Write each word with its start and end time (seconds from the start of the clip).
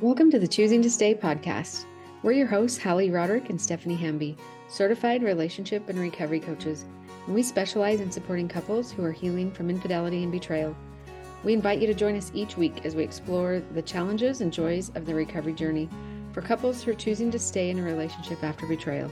Welcome 0.00 0.30
to 0.30 0.38
the 0.38 0.46
Choosing 0.46 0.80
to 0.82 0.90
Stay 0.90 1.12
podcast. 1.12 1.84
We're 2.22 2.30
your 2.30 2.46
hosts, 2.46 2.78
Hali 2.78 3.10
Roderick 3.10 3.50
and 3.50 3.60
Stephanie 3.60 3.96
Hamby, 3.96 4.36
certified 4.68 5.24
relationship 5.24 5.88
and 5.88 5.98
recovery 5.98 6.38
coaches, 6.38 6.84
and 7.26 7.34
we 7.34 7.42
specialize 7.42 8.00
in 8.00 8.12
supporting 8.12 8.46
couples 8.46 8.92
who 8.92 9.02
are 9.02 9.10
healing 9.10 9.50
from 9.50 9.68
infidelity 9.68 10.22
and 10.22 10.30
betrayal. 10.30 10.76
We 11.42 11.52
invite 11.52 11.80
you 11.80 11.88
to 11.88 11.94
join 11.94 12.16
us 12.16 12.30
each 12.32 12.56
week 12.56 12.86
as 12.86 12.94
we 12.94 13.02
explore 13.02 13.60
the 13.74 13.82
challenges 13.82 14.40
and 14.40 14.52
joys 14.52 14.92
of 14.94 15.04
the 15.04 15.16
recovery 15.16 15.54
journey 15.54 15.88
for 16.32 16.42
couples 16.42 16.80
who 16.80 16.92
are 16.92 16.94
choosing 16.94 17.32
to 17.32 17.38
stay 17.40 17.68
in 17.70 17.80
a 17.80 17.82
relationship 17.82 18.44
after 18.44 18.68
betrayal. 18.68 19.10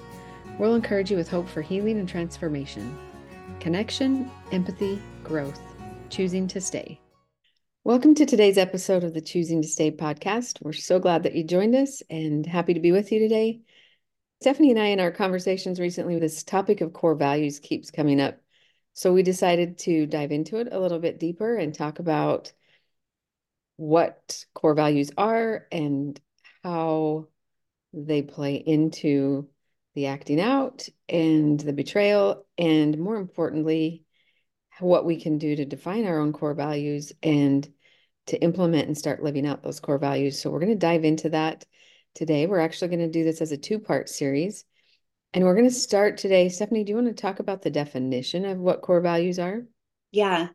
We'll 0.56 0.76
encourage 0.76 1.10
you 1.10 1.16
with 1.16 1.28
hope 1.28 1.48
for 1.48 1.62
healing 1.62 1.98
and 1.98 2.08
transformation, 2.08 2.96
connection, 3.58 4.30
empathy, 4.52 5.02
growth, 5.24 5.60
choosing 6.10 6.46
to 6.46 6.60
stay. 6.60 7.00
Welcome 7.86 8.16
to 8.16 8.26
today's 8.26 8.58
episode 8.58 9.04
of 9.04 9.14
the 9.14 9.20
Choosing 9.20 9.62
to 9.62 9.68
Stay 9.68 9.92
podcast. 9.92 10.58
We're 10.60 10.72
so 10.72 10.98
glad 10.98 11.22
that 11.22 11.36
you 11.36 11.44
joined 11.44 11.76
us 11.76 12.02
and 12.10 12.44
happy 12.44 12.74
to 12.74 12.80
be 12.80 12.90
with 12.90 13.12
you 13.12 13.20
today. 13.20 13.60
Stephanie 14.42 14.72
and 14.72 14.80
I, 14.80 14.86
in 14.86 14.98
our 14.98 15.12
conversations 15.12 15.78
recently, 15.78 16.18
this 16.18 16.42
topic 16.42 16.80
of 16.80 16.92
core 16.92 17.14
values 17.14 17.60
keeps 17.60 17.92
coming 17.92 18.20
up. 18.20 18.40
So 18.94 19.12
we 19.12 19.22
decided 19.22 19.78
to 19.78 20.04
dive 20.04 20.32
into 20.32 20.56
it 20.56 20.66
a 20.72 20.80
little 20.80 20.98
bit 20.98 21.20
deeper 21.20 21.54
and 21.54 21.72
talk 21.72 22.00
about 22.00 22.52
what 23.76 24.44
core 24.52 24.74
values 24.74 25.12
are 25.16 25.68
and 25.70 26.20
how 26.64 27.28
they 27.92 28.22
play 28.22 28.56
into 28.56 29.48
the 29.94 30.06
acting 30.06 30.40
out 30.40 30.88
and 31.08 31.60
the 31.60 31.72
betrayal, 31.72 32.46
and 32.58 32.98
more 32.98 33.14
importantly, 33.14 34.02
what 34.80 35.04
we 35.04 35.20
can 35.20 35.38
do 35.38 35.54
to 35.54 35.64
define 35.64 36.04
our 36.04 36.18
own 36.18 36.32
core 36.32 36.52
values 36.52 37.12
and 37.22 37.72
to 38.26 38.40
implement 38.42 38.86
and 38.86 38.98
start 38.98 39.22
living 39.22 39.46
out 39.46 39.62
those 39.62 39.80
core 39.80 39.98
values. 39.98 40.40
So 40.40 40.50
we're 40.50 40.60
going 40.60 40.72
to 40.72 40.78
dive 40.78 41.04
into 41.04 41.30
that 41.30 41.64
today. 42.14 42.46
We're 42.46 42.60
actually 42.60 42.88
going 42.88 43.00
to 43.00 43.08
do 43.08 43.24
this 43.24 43.40
as 43.40 43.52
a 43.52 43.56
two 43.56 43.78
part 43.78 44.08
series. 44.08 44.64
And 45.32 45.44
we're 45.44 45.54
going 45.54 45.68
to 45.68 45.74
start 45.74 46.18
today. 46.18 46.48
Stephanie, 46.48 46.84
do 46.84 46.90
you 46.90 46.96
want 46.96 47.08
to 47.08 47.14
talk 47.14 47.40
about 47.40 47.62
the 47.62 47.70
definition 47.70 48.44
of 48.44 48.58
what 48.58 48.82
core 48.82 49.00
values 49.00 49.38
are? 49.38 49.62
Yeah. 50.10 50.48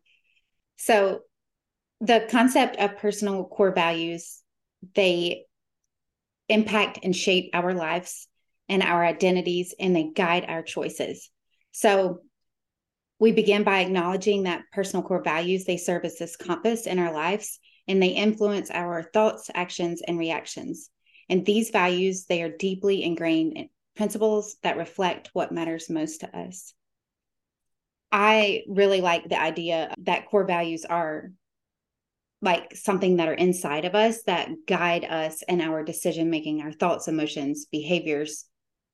So 0.76 1.20
the 2.00 2.26
concept 2.30 2.76
of 2.76 2.98
personal 2.98 3.44
core 3.44 3.72
values, 3.72 4.42
they 4.94 5.44
impact 6.48 6.98
and 7.02 7.14
shape 7.14 7.50
our 7.54 7.74
lives 7.74 8.26
and 8.68 8.82
our 8.82 9.04
identities, 9.04 9.74
and 9.78 9.94
they 9.94 10.10
guide 10.14 10.46
our 10.48 10.62
choices. 10.62 11.30
So 11.70 12.20
we 13.22 13.30
begin 13.30 13.62
by 13.62 13.78
acknowledging 13.78 14.42
that 14.42 14.64
personal 14.72 15.04
core 15.04 15.22
values 15.22 15.64
they 15.64 15.76
serve 15.76 16.04
as 16.04 16.18
this 16.18 16.34
compass 16.34 16.88
in 16.88 16.98
our 16.98 17.12
lives 17.12 17.60
and 17.86 18.02
they 18.02 18.08
influence 18.08 18.68
our 18.68 19.04
thoughts 19.14 19.48
actions 19.54 20.02
and 20.02 20.18
reactions. 20.18 20.90
And 21.28 21.46
these 21.46 21.70
values 21.70 22.24
they 22.24 22.42
are 22.42 22.50
deeply 22.50 23.04
ingrained 23.04 23.56
in 23.56 23.68
principles 23.94 24.56
that 24.64 24.76
reflect 24.76 25.30
what 25.34 25.52
matters 25.52 25.88
most 25.88 26.22
to 26.22 26.36
us. 26.36 26.74
I 28.10 28.64
really 28.66 29.00
like 29.00 29.28
the 29.28 29.40
idea 29.40 29.94
that 29.98 30.26
core 30.26 30.44
values 30.44 30.84
are 30.84 31.30
like 32.40 32.74
something 32.74 33.18
that 33.18 33.28
are 33.28 33.34
inside 33.34 33.84
of 33.84 33.94
us 33.94 34.24
that 34.24 34.48
guide 34.66 35.04
us 35.04 35.44
in 35.46 35.60
our 35.60 35.84
decision 35.84 36.28
making 36.28 36.60
our 36.60 36.72
thoughts 36.72 37.06
emotions 37.06 37.66
behaviors 37.70 38.46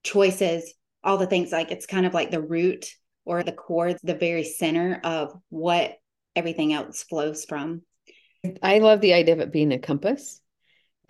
choices 0.03 0.75
all 1.03 1.17
the 1.17 1.27
things 1.27 1.51
like 1.51 1.71
it's 1.71 1.87
kind 1.87 2.05
of 2.05 2.13
like 2.13 2.31
the 2.31 2.43
root 2.43 2.91
or 3.29 3.43
the 3.43 3.53
core, 3.53 3.95
the 4.03 4.15
very 4.15 4.43
center 4.43 5.01
of 5.05 5.39
what 5.51 5.99
everything 6.35 6.73
else 6.73 7.03
flows 7.03 7.45
from. 7.45 7.83
I 8.63 8.79
love 8.79 9.03
the 9.03 9.13
idea 9.13 9.35
of 9.35 9.41
it 9.41 9.53
being 9.53 9.71
a 9.73 9.79
compass. 9.79 10.41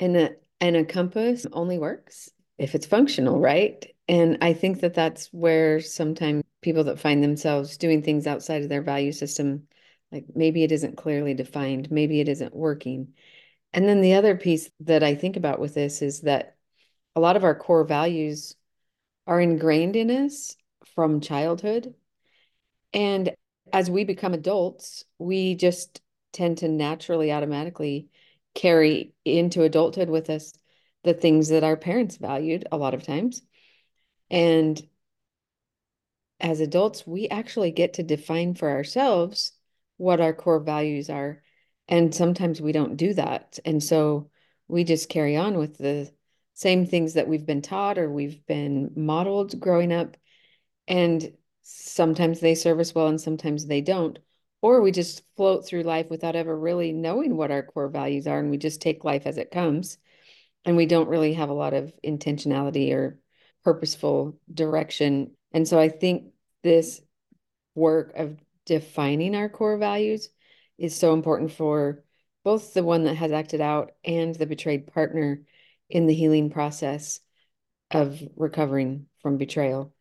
And 0.01 0.17
a, 0.17 0.31
and 0.61 0.77
a 0.77 0.85
compass 0.85 1.47
only 1.53 1.79
works 1.79 2.29
if 2.59 2.75
it's 2.75 2.87
functional, 2.87 3.39
right? 3.39 3.87
And 4.09 4.39
I 4.43 4.53
think 4.53 4.81
that 4.81 4.95
that's 4.95 5.29
where 5.29 5.81
sometimes 5.81 6.43
people 6.61 6.85
that 6.85 6.99
find 6.99 7.23
themselves 7.23 7.77
doing 7.77 8.03
things 8.03 8.27
outside 8.27 8.63
of 8.63 8.69
their 8.69 8.83
value 8.83 9.13
system, 9.13 9.69
like 10.11 10.25
maybe 10.35 10.65
it 10.65 10.73
isn't 10.73 10.97
clearly 10.97 11.35
defined, 11.35 11.89
maybe 11.93 12.21
it 12.21 12.29
isn't 12.29 12.55
working. 12.55 13.15
And 13.73 13.89
then 13.89 14.01
the 14.01 14.15
other 14.15 14.37
piece 14.37 14.69
that 14.81 15.05
I 15.05 15.15
think 15.15 15.37
about 15.37 15.61
with 15.61 15.75
this 15.75 16.03
is 16.03 16.23
that 16.23 16.57
a 17.15 17.21
lot 17.21 17.37
of 17.37 17.45
our 17.45 17.55
core 17.55 17.85
values 17.85 18.57
are 19.29 19.41
ingrained 19.41 19.95
in 19.95 20.11
us 20.11 20.57
from 20.97 21.21
childhood. 21.21 21.95
And 22.93 23.35
as 23.73 23.91
we 23.91 24.05
become 24.05 24.35
adults, 24.35 25.05
we 25.19 25.55
just 25.55 26.01
tend 26.33 26.59
to 26.59 26.69
naturally, 26.69 27.33
automatically 27.33 28.09
carry 28.55 29.15
into 29.25 29.63
adulthood 29.63 30.09
with 30.09 30.31
us 30.31 30.53
the 31.05 31.15
things 31.15 31.49
that 31.49 31.65
our 31.65 31.77
parents 31.77 32.17
valued 32.17 32.67
a 32.73 32.77
lot 32.77 32.95
of 32.95 33.03
times. 33.03 33.43
And 34.31 34.81
as 36.41 36.61
adults, 36.61 37.07
we 37.07 37.29
actually 37.29 37.71
get 37.71 37.95
to 37.95 38.03
define 38.03 38.55
for 38.55 38.71
ourselves 38.71 39.53
what 39.97 40.21
our 40.21 40.33
core 40.33 40.61
values 40.61 41.11
are. 41.11 41.43
And 41.89 42.15
sometimes 42.15 42.61
we 42.61 42.73
don't 42.73 42.97
do 42.97 43.15
that. 43.15 43.59
And 43.65 43.83
so 43.83 44.31
we 44.69 44.85
just 44.85 45.09
carry 45.09 45.37
on 45.37 45.57
with 45.59 45.79
the 45.79 46.13
same 46.55 46.87
things 46.87 47.15
that 47.15 47.29
we've 47.29 47.47
been 47.47 47.63
taught 47.63 47.99
or 47.99 48.11
we've 48.11 48.45
been 48.47 48.93
modeled 48.97 49.59
growing 49.59 49.93
up. 49.93 50.17
And 50.87 51.33
sometimes 51.71 52.41
they 52.41 52.55
serve 52.55 52.81
us 52.81 52.95
well 52.95 53.09
and 53.09 53.21
sometimes 53.21 53.67
they 53.67 53.83
don't 53.83 54.19
or 54.63 54.81
we 54.81 54.91
just 54.91 55.23
float 55.37 55.67
through 55.67 55.83
life 55.83 56.09
without 56.09 56.35
ever 56.35 56.59
really 56.59 56.93
knowing 56.93 57.37
what 57.37 57.51
our 57.51 57.63
core 57.63 57.89
values 57.89 58.27
are 58.27 58.39
and 58.39 58.51
we 58.51 58.57
just 58.57 58.81
take 58.81 59.05
life 59.05 59.27
as 59.27 59.37
it 59.37 59.51
comes 59.51 59.99
and 60.65 60.77
we 60.77 60.87
don't 60.87 61.11
really 61.11 61.35
have 61.35 61.51
a 61.51 61.55
lot 61.55 61.75
of 61.75 61.93
intentionality 62.05 62.93
or 62.93 63.19
purposeful 63.65 64.39
direction. 64.53 65.33
And 65.53 65.69
so 65.69 65.79
i 65.79 65.91
think 65.91 66.33
this 66.63 67.03
work 67.75 68.15
of 68.17 68.39
defining 68.65 69.35
our 69.35 69.51
core 69.51 69.77
values 69.77 70.31
is 70.79 70.97
so 70.97 71.13
important 71.13 71.53
for 71.53 72.03
both 72.45 72.73
the 72.73 72.83
one 72.83 73.05
that 73.05 73.17
has 73.17 73.31
acted 73.31 73.61
out 73.61 73.93
and 74.05 74.35
the 74.35 74.47
betrayed 74.47 74.87
partner 74.87 75.43
in 75.91 76.07
the 76.07 76.15
healing 76.15 76.51
process 76.51 77.21
of 77.91 78.23
recovering 78.37 79.07
from 79.21 79.37
betrayal 79.37 79.93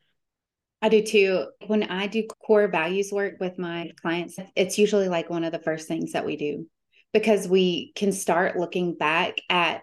I 0.82 0.90
do 0.90 1.02
too. 1.02 1.48
When 1.66 1.84
I 1.84 2.08
do 2.08 2.28
core 2.46 2.68
values 2.68 3.12
work 3.12 3.36
with 3.40 3.58
my 3.58 3.92
clients, 4.02 4.38
it's 4.56 4.78
usually 4.78 5.10
like 5.10 5.30
one 5.30 5.44
of 5.44 5.52
the 5.52 5.60
first 5.60 5.88
things 5.88 6.12
that 6.12 6.26
we 6.26 6.38
do 6.38 6.68
because 7.14 7.48
we 7.48 7.94
can 7.96 8.12
start 8.12 8.58
looking 8.58 8.96
back 8.96 9.36
at 9.50 9.82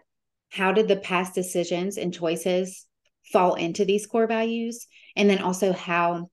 how 0.50 0.72
did 0.72 0.87
the 0.87 0.97
past 0.97 1.34
decisions 1.34 1.97
and 1.97 2.15
choices 2.15 2.87
fall 3.33 3.54
into 3.54 3.84
these 3.84 4.06
core 4.06 4.28
values? 4.28 4.87
And 5.16 5.28
then 5.28 5.41
also 5.41 5.72
how 5.72 6.31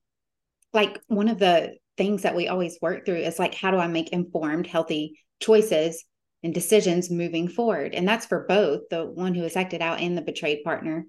like 0.72 1.00
one 1.08 1.28
of 1.28 1.38
the 1.38 1.74
things 1.96 2.22
that 2.22 2.36
we 2.36 2.48
always 2.48 2.78
work 2.80 3.04
through 3.04 3.16
is 3.16 3.38
like 3.38 3.54
how 3.54 3.70
do 3.72 3.78
I 3.78 3.88
make 3.88 4.10
informed 4.10 4.66
healthy 4.66 5.18
choices 5.40 6.04
and 6.44 6.54
decisions 6.54 7.10
moving 7.10 7.48
forward? 7.48 7.94
And 7.94 8.06
that's 8.06 8.26
for 8.26 8.46
both 8.48 8.82
the 8.90 9.04
one 9.04 9.34
who 9.34 9.42
has 9.42 9.56
acted 9.56 9.82
out 9.82 10.00
and 10.00 10.16
the 10.16 10.22
betrayed 10.22 10.62
partner 10.62 11.06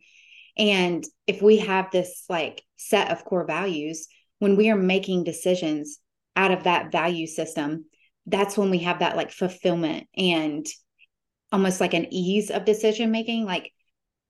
and 0.58 1.04
if 1.26 1.42
we 1.42 1.58
have 1.58 1.90
this 1.92 2.26
like 2.30 2.64
set 2.78 3.12
of 3.12 3.26
core 3.26 3.46
values, 3.46 4.08
when 4.40 4.56
we 4.56 4.70
are 4.70 4.76
making 4.76 5.24
decisions 5.24 6.00
out 6.36 6.52
of 6.52 6.64
that 6.64 6.92
value 6.92 7.28
system, 7.28 7.86
that's 8.26 8.58
when 8.58 8.70
we 8.70 8.80
have 8.80 9.00
that 9.00 9.16
like 9.16 9.32
fulfillment 9.32 10.08
and 10.16 10.66
almost 11.52 11.80
like 11.80 11.94
an 11.94 12.12
ease 12.14 12.52
of 12.52 12.66
decision 12.66 13.12
making. 13.12 13.46
Like 13.46 13.72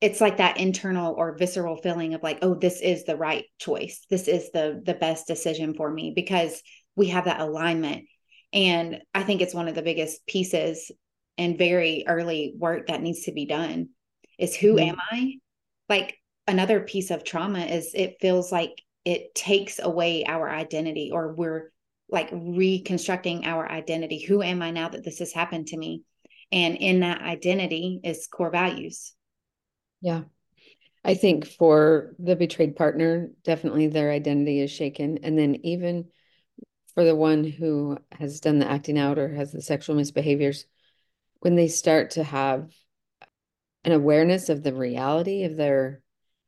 it's 0.02 0.22
like 0.22 0.38
that 0.38 0.60
internal 0.60 1.14
or 1.18 1.38
visceral 1.38 1.78
feeling 1.78 2.14
of 2.14 2.24
like, 2.24 2.40
oh, 2.42 2.56
this 2.56 2.82
is 2.82 3.04
the 3.04 3.18
right 3.18 3.46
choice. 3.60 4.06
This 4.10 4.28
is 4.28 4.52
the 4.52 4.82
the 4.84 4.94
best 4.94 5.28
decision 5.28 5.74
for 5.74 5.92
me 5.92 6.14
because 6.16 6.62
we 6.96 7.08
have 7.08 7.26
that 7.26 7.42
alignment. 7.42 8.06
And 8.54 9.02
I 9.14 9.24
think 9.24 9.42
it's 9.42 9.56
one 9.56 9.68
of 9.68 9.76
the 9.76 9.82
biggest 9.82 10.26
pieces 10.28 10.92
and 11.38 11.58
very 11.58 12.06
early 12.08 12.54
work 12.56 12.88
that 12.88 13.02
needs 13.02 13.24
to 13.24 13.32
be 13.32 13.46
done 13.46 13.90
is 14.38 14.56
who 14.56 14.76
mm-hmm. 14.76 14.90
am 14.90 14.98
I? 15.12 15.34
like 15.90 16.18
another 16.48 16.82
piece 16.82 17.12
of 17.12 17.24
trauma 17.24 17.60
is 17.60 17.92
it 17.94 18.18
feels 18.20 18.52
like 18.52 18.82
it 19.06 19.36
takes 19.36 19.80
away 19.80 20.26
our 20.26 20.50
identity 20.50 21.12
or 21.12 21.34
we're 21.34 21.72
like 22.10 22.30
reconstructing 22.32 23.46
our 23.46 23.70
identity. 23.70 24.20
Who 24.20 24.42
am 24.42 24.62
i 24.62 24.72
now 24.72 24.90
that 24.90 25.04
this 25.04 25.20
has 25.20 25.34
happened 25.34 25.68
to 25.68 25.78
me? 25.78 26.04
And 26.52 26.76
in 26.78 27.00
that 27.00 27.22
identity 27.22 28.00
is 28.04 28.28
core 28.28 28.52
values. 28.52 29.14
Yeah. 30.02 30.24
I 31.04 31.16
think 31.16 31.46
for 31.46 32.16
the 32.20 32.36
betrayed 32.36 32.76
partner 32.76 33.32
definitely 33.44 33.88
their 33.88 34.12
identity 34.12 34.62
is 34.62 34.72
shaken. 34.72 35.20
And 35.24 35.38
then 35.38 35.56
even 35.64 36.06
for 36.94 37.04
the 37.04 37.16
one 37.16 37.44
who 37.44 37.98
has 38.12 38.40
done 38.40 38.60
the 38.60 38.70
acting 38.70 39.00
out 39.00 39.18
or 39.18 39.34
has 39.34 39.52
the 39.52 39.62
sexual 39.62 39.96
misbehaviors 39.96 40.66
when 41.40 41.56
they 41.56 41.68
start 41.68 42.12
to 42.12 42.24
have 42.24 42.70
an 43.84 43.92
awareness 43.92 44.50
of 44.50 44.64
the 44.64 44.74
reality 44.74 45.44
of 45.44 45.58
their 45.58 46.03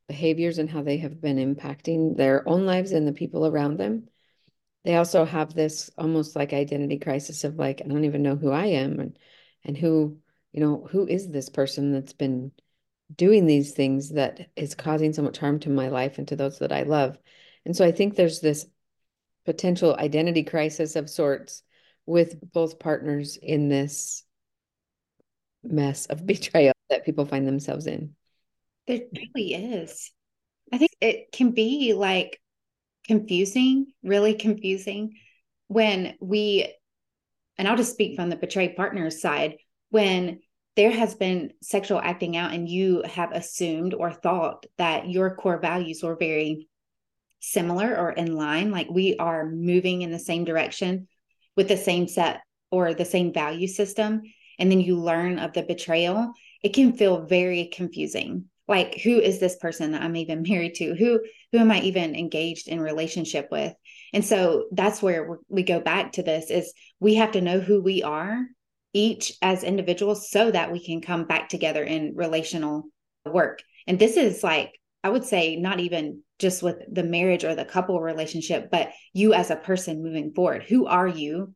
behaviors 0.07 0.57
and 0.57 0.69
how 0.69 0.83
they 0.83 0.97
have 0.97 1.21
been 1.21 1.37
impacting 1.37 2.15
their 2.15 2.47
own 2.47 2.65
lives 2.65 2.91
and 2.91 3.07
the 3.07 3.13
people 3.13 3.45
around 3.45 3.77
them. 3.77 4.07
They 4.83 4.95
also 4.95 5.25
have 5.25 5.53
this 5.53 5.89
almost 5.97 6.35
like 6.35 6.53
identity 6.53 6.99
crisis 6.99 7.43
of 7.43 7.57
like, 7.57 7.81
I 7.83 7.87
don't 7.87 8.05
even 8.05 8.21
know 8.21 8.35
who 8.35 8.51
I 8.51 8.67
am 8.67 8.99
and 8.99 9.17
and 9.63 9.75
who, 9.75 10.19
you 10.53 10.59
know, 10.59 10.87
who 10.91 11.07
is 11.07 11.27
this 11.29 11.49
person 11.49 11.91
that's 11.91 12.13
been 12.13 12.51
doing 13.15 13.47
these 13.47 13.73
things 13.73 14.11
that 14.11 14.49
is 14.55 14.75
causing 14.75 15.11
so 15.11 15.23
much 15.23 15.39
harm 15.39 15.59
to 15.61 15.69
my 15.69 15.87
life 15.89 16.19
and 16.19 16.27
to 16.27 16.35
those 16.35 16.59
that 16.59 16.71
I 16.71 16.83
love? 16.83 17.17
And 17.65 17.75
so 17.75 17.83
I 17.83 17.91
think 17.91 18.15
there's 18.15 18.41
this 18.41 18.67
potential 19.45 19.95
identity 19.95 20.43
crisis 20.43 20.95
of 20.95 21.09
sorts 21.09 21.63
with 22.05 22.39
both 22.51 22.77
partners 22.77 23.37
in 23.37 23.69
this 23.69 24.23
mess 25.63 26.05
of 26.05 26.25
betrayal 26.27 26.73
that 26.89 27.05
people 27.05 27.25
find 27.25 27.47
themselves 27.47 27.87
in. 27.87 28.15
There 28.87 28.99
mm-hmm. 28.99 29.23
really 29.35 29.53
is. 29.53 30.11
I 30.73 30.77
think 30.77 30.91
it 31.01 31.31
can 31.31 31.51
be 31.51 31.93
like 31.93 32.39
confusing, 33.05 33.87
really 34.03 34.33
confusing 34.33 35.13
when 35.67 36.15
we, 36.19 36.71
and 37.57 37.67
I'll 37.67 37.77
just 37.77 37.93
speak 37.93 38.15
from 38.15 38.29
the 38.29 38.35
betrayed 38.35 38.75
partner 38.75 39.09
side, 39.09 39.57
when 39.89 40.39
there 40.75 40.91
has 40.91 41.15
been 41.15 41.53
sexual 41.61 41.99
acting 41.99 42.35
out 42.35 42.53
and 42.53 42.67
you 42.67 43.03
have 43.03 43.31
assumed 43.31 43.93
or 43.93 44.11
thought 44.11 44.65
that 44.77 45.09
your 45.09 45.35
core 45.35 45.59
values 45.59 46.03
were 46.03 46.17
very 46.17 46.67
similar 47.39 47.95
or 47.95 48.11
in 48.11 48.35
line, 48.35 48.71
like 48.71 48.89
we 48.89 49.15
are 49.17 49.45
moving 49.45 50.01
in 50.01 50.11
the 50.11 50.19
same 50.19 50.43
direction 50.43 51.07
with 51.55 51.67
the 51.67 51.77
same 51.77 52.07
set 52.07 52.41
or 52.71 52.93
the 52.93 53.05
same 53.05 53.31
value 53.31 53.67
system, 53.67 54.23
and 54.59 54.69
then 54.69 54.81
you 54.81 54.97
learn 54.97 55.39
of 55.39 55.53
the 55.53 55.63
betrayal, 55.63 56.33
it 56.61 56.73
can 56.73 56.93
feel 56.93 57.25
very 57.25 57.67
confusing. 57.67 58.45
Like, 58.67 58.99
who 59.01 59.19
is 59.19 59.39
this 59.39 59.57
person 59.57 59.91
that 59.91 60.01
I'm 60.01 60.15
even 60.15 60.43
married 60.47 60.75
to? 60.75 60.95
Who 60.95 61.21
who 61.51 61.57
am 61.57 61.71
I 61.71 61.81
even 61.81 62.15
engaged 62.15 62.67
in 62.67 62.79
relationship 62.79 63.49
with? 63.51 63.73
And 64.13 64.23
so 64.23 64.65
that's 64.71 65.01
where 65.01 65.37
we 65.47 65.63
go 65.63 65.79
back 65.79 66.13
to 66.13 66.23
this: 66.23 66.49
is 66.49 66.73
we 66.99 67.15
have 67.15 67.33
to 67.33 67.41
know 67.41 67.59
who 67.59 67.81
we 67.81 68.03
are 68.03 68.45
each 68.93 69.33
as 69.41 69.63
individuals 69.63 70.29
so 70.29 70.49
that 70.51 70.71
we 70.71 70.83
can 70.83 71.01
come 71.01 71.25
back 71.25 71.49
together 71.49 71.83
in 71.83 72.15
relational 72.15 72.83
work. 73.25 73.61
And 73.87 73.99
this 73.99 74.15
is 74.15 74.43
like 74.43 74.79
I 75.03 75.09
would 75.09 75.25
say 75.25 75.55
not 75.55 75.79
even 75.79 76.23
just 76.39 76.63
with 76.63 76.77
the 76.91 77.03
marriage 77.03 77.43
or 77.43 77.55
the 77.55 77.65
couple 77.65 78.01
relationship, 78.01 78.69
but 78.71 78.89
you 79.13 79.33
as 79.33 79.51
a 79.51 79.55
person 79.55 80.03
moving 80.03 80.33
forward. 80.33 80.63
Who 80.63 80.87
are 80.87 81.07
you? 81.07 81.53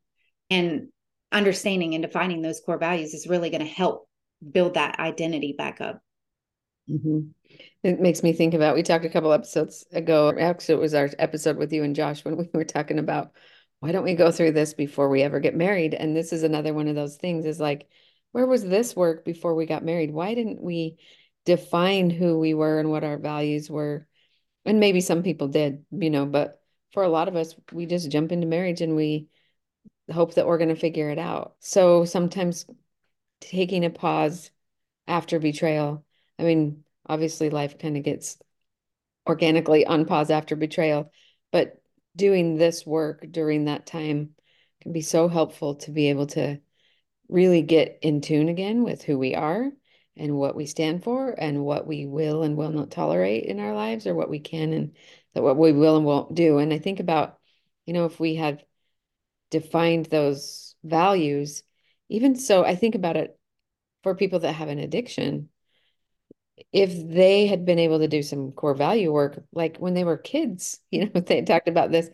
And 0.50 0.88
understanding 1.32 1.94
and 1.94 2.02
defining 2.02 2.42
those 2.42 2.60
core 2.60 2.78
values 2.78 3.14
is 3.14 3.26
really 3.26 3.50
going 3.50 3.64
to 3.64 3.66
help 3.66 4.08
build 4.52 4.74
that 4.74 4.98
identity 4.98 5.54
back 5.56 5.80
up. 5.80 6.00
Mm-hmm. 6.88 7.20
It 7.82 8.00
makes 8.00 8.22
me 8.22 8.32
think 8.32 8.54
about 8.54 8.74
we 8.74 8.82
talked 8.82 9.04
a 9.04 9.10
couple 9.10 9.32
episodes 9.32 9.84
ago. 9.92 10.32
Actually, 10.38 10.76
it 10.76 10.80
was 10.80 10.94
our 10.94 11.10
episode 11.18 11.56
with 11.56 11.72
you 11.72 11.82
and 11.82 11.94
Josh 11.94 12.24
when 12.24 12.36
we 12.36 12.48
were 12.52 12.64
talking 12.64 12.98
about 12.98 13.32
why 13.80 13.92
don't 13.92 14.04
we 14.04 14.14
go 14.14 14.30
through 14.30 14.52
this 14.52 14.74
before 14.74 15.08
we 15.08 15.22
ever 15.22 15.40
get 15.40 15.56
married? 15.56 15.94
And 15.94 16.14
this 16.14 16.32
is 16.32 16.42
another 16.42 16.74
one 16.74 16.88
of 16.88 16.94
those 16.94 17.16
things 17.16 17.46
is 17.46 17.58
like, 17.58 17.88
where 18.32 18.46
was 18.46 18.62
this 18.62 18.94
work 18.94 19.24
before 19.24 19.54
we 19.54 19.66
got 19.66 19.84
married? 19.84 20.12
Why 20.12 20.34
didn't 20.34 20.62
we 20.62 20.98
define 21.46 22.10
who 22.10 22.38
we 22.38 22.54
were 22.54 22.78
and 22.78 22.90
what 22.90 23.04
our 23.04 23.16
values 23.16 23.70
were? 23.70 24.06
And 24.66 24.80
maybe 24.80 25.00
some 25.00 25.22
people 25.22 25.48
did, 25.48 25.84
you 25.90 26.10
know, 26.10 26.26
but 26.26 26.62
for 26.92 27.02
a 27.02 27.08
lot 27.08 27.28
of 27.28 27.36
us, 27.36 27.54
we 27.72 27.86
just 27.86 28.10
jump 28.10 28.32
into 28.32 28.46
marriage 28.46 28.82
and 28.82 28.94
we 28.94 29.28
hope 30.12 30.34
that 30.34 30.46
we're 30.46 30.58
going 30.58 30.68
to 30.68 30.76
figure 30.76 31.08
it 31.08 31.18
out. 31.18 31.54
So 31.60 32.04
sometimes 32.04 32.66
taking 33.40 33.84
a 33.84 33.90
pause 33.90 34.50
after 35.06 35.38
betrayal, 35.38 36.04
I 36.40 36.44
mean, 36.44 36.84
obviously 37.06 37.50
life 37.50 37.78
kind 37.78 37.96
of 37.96 38.02
gets 38.02 38.38
organically 39.28 39.86
on 39.86 40.06
pause 40.06 40.30
after 40.30 40.56
betrayal, 40.56 41.12
but 41.52 41.80
doing 42.16 42.56
this 42.56 42.86
work 42.86 43.26
during 43.30 43.66
that 43.66 43.86
time 43.86 44.30
can 44.80 44.92
be 44.92 45.02
so 45.02 45.28
helpful 45.28 45.76
to 45.76 45.90
be 45.90 46.08
able 46.08 46.26
to 46.28 46.60
really 47.28 47.62
get 47.62 47.98
in 48.02 48.20
tune 48.20 48.48
again 48.48 48.82
with 48.82 49.02
who 49.02 49.18
we 49.18 49.34
are 49.34 49.70
and 50.16 50.34
what 50.36 50.56
we 50.56 50.66
stand 50.66 51.04
for 51.04 51.30
and 51.30 51.64
what 51.64 51.86
we 51.86 52.06
will 52.06 52.42
and 52.42 52.56
will 52.56 52.72
not 52.72 52.90
tolerate 52.90 53.44
in 53.44 53.60
our 53.60 53.74
lives 53.74 54.06
or 54.06 54.14
what 54.14 54.30
we 54.30 54.40
can 54.40 54.72
and 54.72 54.96
that 55.34 55.42
what 55.42 55.56
we 55.56 55.72
will 55.72 55.96
and 55.96 56.04
won't 56.04 56.34
do. 56.34 56.58
And 56.58 56.72
I 56.72 56.78
think 56.78 56.98
about, 56.98 57.38
you 57.86 57.92
know, 57.92 58.06
if 58.06 58.18
we 58.18 58.34
had 58.34 58.64
defined 59.50 60.06
those 60.06 60.74
values. 60.84 61.62
Even 62.08 62.34
so, 62.36 62.64
I 62.64 62.74
think 62.74 62.94
about 62.94 63.16
it 63.16 63.38
for 64.02 64.14
people 64.14 64.40
that 64.40 64.52
have 64.54 64.68
an 64.68 64.78
addiction. 64.78 65.48
If 66.72 67.08
they 67.08 67.46
had 67.46 67.64
been 67.64 67.78
able 67.78 67.98
to 67.98 68.08
do 68.08 68.22
some 68.22 68.52
core 68.52 68.74
value 68.74 69.12
work, 69.12 69.42
like 69.52 69.78
when 69.78 69.94
they 69.94 70.04
were 70.04 70.16
kids, 70.16 70.78
you 70.90 71.06
know, 71.06 71.20
they 71.20 71.42
talked 71.42 71.68
about 71.68 71.90
this, 71.90 72.10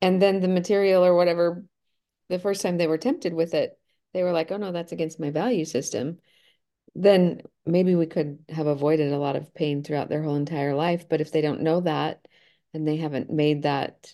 and 0.00 0.20
then 0.20 0.40
the 0.40 0.48
material 0.48 1.04
or 1.04 1.14
whatever, 1.14 1.64
the 2.28 2.38
first 2.38 2.62
time 2.62 2.78
they 2.78 2.86
were 2.86 2.98
tempted 2.98 3.34
with 3.34 3.54
it, 3.54 3.78
they 4.12 4.22
were 4.22 4.32
like, 4.32 4.50
oh 4.50 4.56
no, 4.56 4.72
that's 4.72 4.92
against 4.92 5.20
my 5.20 5.30
value 5.30 5.64
system. 5.64 6.18
Then 6.94 7.42
maybe 7.66 7.94
we 7.94 8.06
could 8.06 8.38
have 8.48 8.66
avoided 8.66 9.12
a 9.12 9.18
lot 9.18 9.36
of 9.36 9.54
pain 9.54 9.82
throughout 9.82 10.08
their 10.08 10.22
whole 10.22 10.36
entire 10.36 10.74
life. 10.74 11.08
But 11.08 11.20
if 11.20 11.30
they 11.30 11.40
don't 11.40 11.62
know 11.62 11.80
that 11.82 12.26
and 12.74 12.86
they 12.86 12.96
haven't 12.96 13.30
made 13.30 13.62
that 13.62 14.12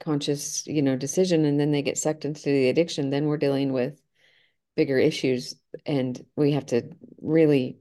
conscious, 0.00 0.66
you 0.66 0.82
know, 0.82 0.96
decision 0.96 1.44
and 1.44 1.60
then 1.60 1.70
they 1.70 1.82
get 1.82 1.98
sucked 1.98 2.24
into 2.24 2.44
the 2.44 2.68
addiction, 2.68 3.10
then 3.10 3.26
we're 3.26 3.36
dealing 3.36 3.72
with 3.72 4.00
bigger 4.76 4.98
issues 4.98 5.54
and 5.84 6.24
we 6.36 6.52
have 6.52 6.66
to 6.66 6.90
really 7.20 7.79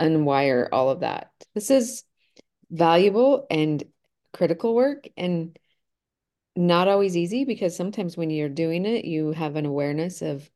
unwire 0.00 0.68
all 0.72 0.90
of 0.90 1.00
that. 1.00 1.30
This 1.54 1.70
is 1.70 2.04
valuable 2.70 3.46
and 3.50 3.82
critical 4.32 4.74
work 4.74 5.08
and 5.16 5.58
not 6.56 6.88
always 6.88 7.16
easy 7.16 7.44
because 7.44 7.76
sometimes 7.76 8.16
when 8.16 8.30
you're 8.30 8.48
doing 8.48 8.86
it, 8.86 9.04
you 9.04 9.32
have 9.32 9.56
an 9.56 9.66
awareness 9.66 10.22
of 10.22 10.48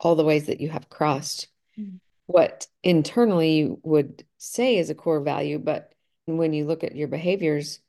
all 0.00 0.16
the 0.16 0.24
ways 0.24 0.46
that 0.46 0.60
you 0.60 0.68
have 0.68 0.90
crossed 0.90 1.48
mm-hmm. 1.78 1.96
what 2.26 2.66
internally 2.82 3.58
you 3.58 3.80
would 3.82 4.24
say 4.38 4.76
is 4.76 4.90
a 4.90 4.94
core 4.94 5.20
value. 5.20 5.58
But 5.58 5.92
when 6.26 6.52
you 6.52 6.66
look 6.66 6.84
at 6.84 6.96
your 6.96 7.08
behaviors, 7.08 7.80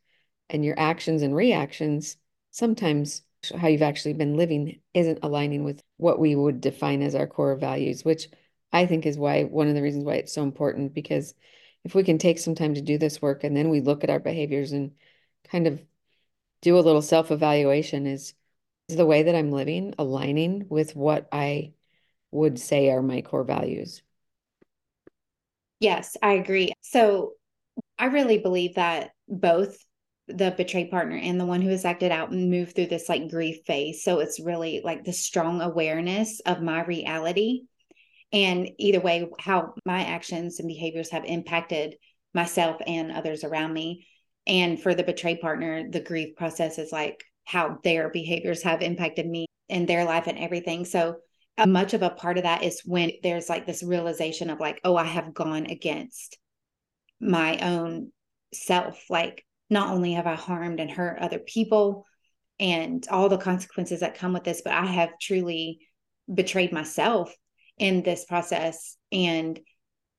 and 0.50 0.64
your 0.64 0.80
actions 0.80 1.22
and 1.22 1.36
reactions, 1.36 2.16
sometimes 2.52 3.24
how 3.58 3.68
you've 3.68 3.82
actually 3.82 4.14
been 4.14 4.38
living 4.38 4.80
isn't 4.94 5.20
aligning 5.24 5.64
with 5.64 5.82
what 5.98 6.20
we 6.20 6.36
would 6.36 6.62
define 6.62 7.02
as 7.02 7.16
our 7.16 7.28
core 7.28 7.56
values, 7.56 8.06
which 8.06 8.30
I 8.74 8.86
think 8.88 9.06
is 9.06 9.18
why 9.18 9.44
one 9.46 9.68
of 9.70 9.76
the 9.76 9.82
reasons 9.84 10.06
why 10.06 10.16
it's 10.16 10.34
so 10.34 10.44
important 10.44 10.94
because 10.94 11.36
if 11.86 11.96
we 11.96 12.04
can 12.04 12.18
take 12.18 12.40
some 12.40 12.56
time 12.56 12.76
to 12.76 12.82
do 12.82 12.98
this 12.98 13.22
work 13.22 13.44
and 13.46 13.56
then 13.56 13.70
we 13.70 13.82
look 13.82 14.04
at 14.04 14.10
our 14.10 14.20
behaviors 14.20 14.74
and 14.74 14.94
kind 15.50 15.68
of 15.68 15.82
do 16.62 16.78
a 16.78 16.82
little 16.82 17.02
self-evaluation 17.02 18.08
is 18.08 18.34
is 18.90 18.98
the 18.98 19.06
way 19.06 19.24
that 19.24 19.36
I'm 19.36 19.52
living 19.52 19.96
aligning 20.00 20.68
with 20.70 20.96
what 20.96 21.28
I 21.32 21.74
would 22.32 22.60
say 22.60 22.90
are 22.92 23.02
my 23.02 23.22
core 23.22 23.44
values. 23.46 24.02
Yes, 25.80 26.18
I 26.22 26.34
agree. 26.34 26.74
So 26.82 27.34
I 28.00 28.06
really 28.06 28.38
believe 28.40 28.76
that 28.76 29.12
both 29.28 29.78
the 30.28 30.54
betrayed 30.56 30.90
partner 30.90 31.18
and 31.18 31.40
the 31.40 31.46
one 31.46 31.62
who 31.62 31.70
has 31.70 31.86
acted 31.86 32.12
out 32.12 32.32
and 32.32 32.50
move 32.50 32.74
through 32.74 32.88
this 32.88 33.10
like 33.10 33.30
grief 33.30 33.58
phase. 33.66 34.04
So 34.04 34.20
it's 34.20 34.40
really 34.40 34.82
like 34.84 35.04
the 35.04 35.14
strong 35.14 35.62
awareness 35.62 36.40
of 36.42 36.62
my 36.62 36.84
reality. 36.86 37.64
And 38.34 38.72
either 38.80 39.00
way, 39.00 39.30
how 39.40 39.76
my 39.86 40.04
actions 40.04 40.60
and 40.60 40.68
behaviors 40.68 41.12
have 41.12 41.24
impacted 41.24 41.96
myself 42.34 42.82
and 42.86 43.12
others 43.12 43.44
around 43.44 43.74
me. 43.74 44.08
And 44.48 44.82
for 44.82 44.96
the 44.96 45.04
betrayed 45.04 45.40
partner, 45.40 45.90
the 45.90 46.02
grief 46.02 46.36
process 46.36 46.80
is 46.80 46.92
like 46.92 47.24
how 47.46 47.78
their 47.84 48.10
behaviors 48.10 48.64
have 48.64 48.82
impacted 48.82 49.28
me 49.28 49.46
and 49.70 49.88
their 49.88 50.04
life 50.04 50.28
and 50.28 50.40
everything. 50.40 50.84
So 50.84 51.18
uh, 51.58 51.68
much 51.68 51.94
of 51.94 52.02
a 52.02 52.10
part 52.10 52.38
of 52.38 52.44
that 52.44 52.64
is 52.64 52.82
when 52.84 53.12
there's 53.22 53.50
like 53.50 53.68
this 53.68 53.84
realization 53.84 54.50
of 54.50 54.60
like, 54.60 54.82
oh, 54.84 54.96
I 54.96 55.06
have 55.06 55.34
gone 55.34 55.68
against 55.68 56.38
my 57.22 57.60
own 57.60 58.12
self. 58.52 59.10
Like 59.10 59.46
not 59.70 59.94
only 59.94 60.14
have 60.14 60.28
I 60.28 60.36
harmed 60.36 60.80
and 60.80 60.90
hurt 60.90 61.20
other 61.20 61.40
people 61.40 62.06
and 62.60 63.06
all 63.10 63.30
the 63.30 63.38
consequences 63.38 64.00
that 64.00 64.16
come 64.16 64.34
with 64.34 64.44
this, 64.44 64.62
but 64.64 64.74
I 64.74 64.86
have 64.86 65.20
truly 65.22 65.80
betrayed 66.34 66.72
myself 66.72 67.34
in 67.78 68.04
this 68.04 68.26
process. 68.26 68.98
And 69.12 69.60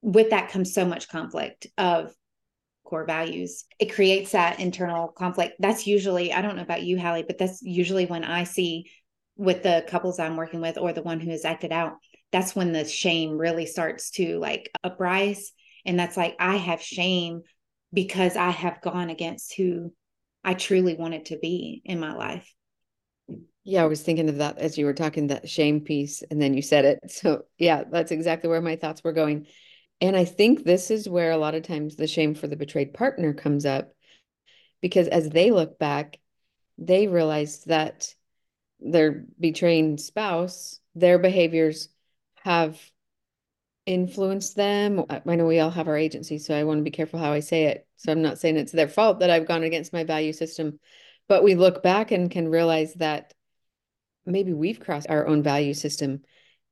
with 0.02 0.30
that 0.30 0.50
comes 0.50 0.75
so 0.75 0.84
much 0.84 1.08
conflict 1.08 1.66
of 1.78 2.14
core 2.84 3.06
values. 3.06 3.64
It 3.78 3.94
creates 3.94 4.32
that 4.32 4.61
internal 4.61 5.08
conflict. 5.08 5.54
That's 5.58 5.87
usually, 5.87 6.32
I 6.32 6.42
don't 6.42 6.56
know 6.56 6.62
about 6.62 6.82
you, 6.82 6.99
Hali, 6.99 7.23
but 7.23 7.38
that's 7.38 7.62
usually 7.62 8.06
when 8.06 8.25
I 8.25 8.44
see 8.44 8.90
with 9.37 9.62
the 9.62 9.84
couples 9.88 10.18
I'm 10.18 10.37
working 10.37 10.61
with 10.61 10.78
or 10.78 10.92
the 10.92 11.02
one 11.02 11.20
who 11.20 11.30
has 11.30 11.44
acted 11.44 11.73
out, 11.73 11.94
that's 12.30 12.54
when 12.54 12.73
the 12.73 12.84
shame 12.84 13.38
really 13.38 13.66
starts 13.66 14.11
to 14.12 14.38
like 14.38 14.70
uprise. 14.84 15.52
And 15.87 15.99
that's 15.99 16.16
like, 16.16 16.37
I 16.38 16.56
have 16.56 16.82
shame 16.82 17.42
because 17.92 18.37
I 18.37 18.50
have 18.50 18.80
gone 18.80 19.11
against 19.11 19.54
who 19.54 19.92
I 20.42 20.54
truly 20.54 20.94
wanted 20.94 21.26
to 21.26 21.38
be 21.38 21.80
in 21.84 21.99
my 21.99 22.12
life. 22.12 22.52
Yeah, 23.64 23.83
I 23.83 23.87
was 23.87 24.02
thinking 24.02 24.28
of 24.28 24.37
that 24.38 24.59
as 24.59 24.76
you 24.76 24.85
were 24.85 24.92
talking 24.92 25.28
that 25.28 25.49
shame 25.49 25.80
piece 25.80 26.23
and 26.30 26.40
then 26.40 26.54
you 26.54 26.62
said 26.62 26.85
it. 26.85 27.00
So, 27.11 27.44
yeah, 27.59 27.85
that's 27.90 28.12
exactly 28.12 28.50
where 28.50 28.61
my 28.61 28.76
thoughts 28.76 29.02
were 29.02 29.12
going. 29.12 29.47
And 30.00 30.16
I 30.16 30.25
think 30.25 30.64
this 30.64 30.90
is 30.90 31.09
where 31.09 31.30
a 31.30 31.38
lot 31.38 31.54
of 31.54 31.62
times 31.62 31.97
the 31.97 32.06
shame 32.06 32.35
for 32.35 32.47
the 32.47 32.56
betrayed 32.56 32.92
partner 32.92 33.33
comes 33.33 33.64
up 33.64 33.94
because 34.83 35.09
as 35.09 35.30
they 35.30 35.50
look 35.50 35.78
back, 35.78 36.18
they 36.76 37.06
realize 37.06 37.64
that 37.64 38.14
their 38.80 39.25
betraying 39.40 39.97
spouse, 39.97 40.80
their 40.94 41.18
behaviors 41.18 41.88
have 42.42 42.78
influenced 43.87 44.56
them. 44.56 45.04
I 45.09 45.37
know 45.37 45.47
we 45.47 45.61
all 45.61 45.71
have 45.71 45.88
our 45.88 45.97
agency, 45.97 46.38
so 46.38 46.54
I 46.54 46.64
want 46.64 46.78
to 46.78 46.85
be 46.85 46.90
careful 46.90 47.18
how 47.18 47.33
I 47.33 47.40
say 47.40 47.64
it. 47.64 47.87
So 47.97 48.12
I'm 48.12 48.23
not 48.23 48.38
saying 48.38 48.56
it's 48.56 48.73
their 48.73 48.88
fault 48.88 49.21
that 49.21 49.30
I've 49.30 49.49
gone 49.49 49.62
against 49.62 49.92
my 49.92 50.04
value 50.04 50.33
system, 50.33 50.80
but 51.28 51.42
we 51.42 51.54
look 51.54 51.83
back 51.83 52.11
and 52.11 52.30
can 52.30 52.49
realize 52.49 52.94
that 52.94 53.33
maybe 54.26 54.52
we've 54.52 54.81
crossed 54.81 55.09
our 55.09 55.26
own 55.26 55.43
value 55.43 55.75
system 55.75 56.23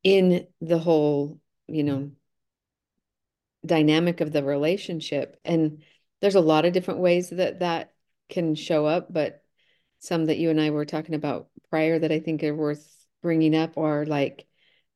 in 0.03 0.47
the 0.61 0.79
whole, 0.79 1.41
you 1.67 1.85
know, 1.85 1.97
mm-hmm. 1.97 3.67
dynamic 3.67 4.21
of 4.21 4.33
the 4.33 4.43
relationship. 4.43 5.39
And 5.45 5.83
there's 6.21 6.35
a 6.35 6.41
lot 6.41 6.65
of 6.65 6.73
different 6.73 7.01
ways 7.01 7.31
that 7.31 7.61
that 7.61 7.93
can 8.29 8.55
show 8.55 8.87
up, 8.87 9.13
but 9.13 9.43
some 9.99 10.27
that 10.27 10.39
you 10.39 10.51
and 10.51 10.61
I 10.61 10.71
were 10.71 10.85
talking 10.85 11.15
about 11.15 11.49
prior 11.71 11.99
that 11.99 12.13
I 12.13 12.21
think 12.21 12.43
are 12.43 12.55
worth 12.55 12.89
bringing 13.23 13.55
up 13.55 13.79
are 13.79 14.05
like 14.05 14.47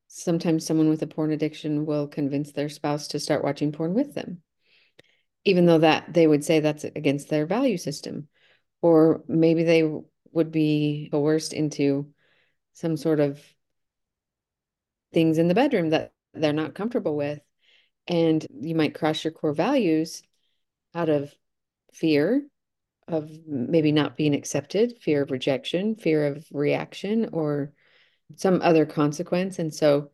sometimes 0.07 0.65
someone 0.65 0.89
with 0.89 1.01
a 1.01 1.07
porn 1.07 1.31
addiction 1.31 1.85
will 1.85 2.07
convince 2.07 2.51
their 2.51 2.69
spouse 2.69 3.09
to 3.09 3.19
start 3.19 3.43
watching 3.43 3.71
porn 3.71 3.93
with 3.93 4.13
them, 4.15 4.41
even 5.45 5.65
though 5.65 5.79
that 5.79 6.13
they 6.13 6.27
would 6.27 6.43
say 6.43 6.59
that's 6.59 6.83
against 6.83 7.29
their 7.29 7.45
value 7.45 7.77
system. 7.77 8.27
Or 8.81 9.23
maybe 9.27 9.63
they 9.63 9.89
would 10.31 10.51
be 10.51 11.09
coerced 11.11 11.53
into 11.53 12.13
some 12.77 12.95
sort 12.95 13.19
of 13.19 13.41
things 15.11 15.39
in 15.39 15.47
the 15.47 15.55
bedroom 15.55 15.89
that 15.89 16.11
they're 16.35 16.53
not 16.53 16.75
comfortable 16.75 17.15
with. 17.15 17.39
And 18.07 18.45
you 18.61 18.75
might 18.75 18.93
cross 18.93 19.23
your 19.23 19.31
core 19.31 19.53
values 19.53 20.21
out 20.93 21.09
of 21.09 21.33
fear 21.91 22.45
of 23.07 23.31
maybe 23.47 23.91
not 23.91 24.15
being 24.15 24.35
accepted, 24.35 24.99
fear 25.01 25.23
of 25.23 25.31
rejection, 25.31 25.95
fear 25.95 26.27
of 26.27 26.45
reaction, 26.51 27.29
or 27.33 27.73
some 28.35 28.61
other 28.61 28.85
consequence. 28.85 29.57
And 29.57 29.73
so 29.73 30.11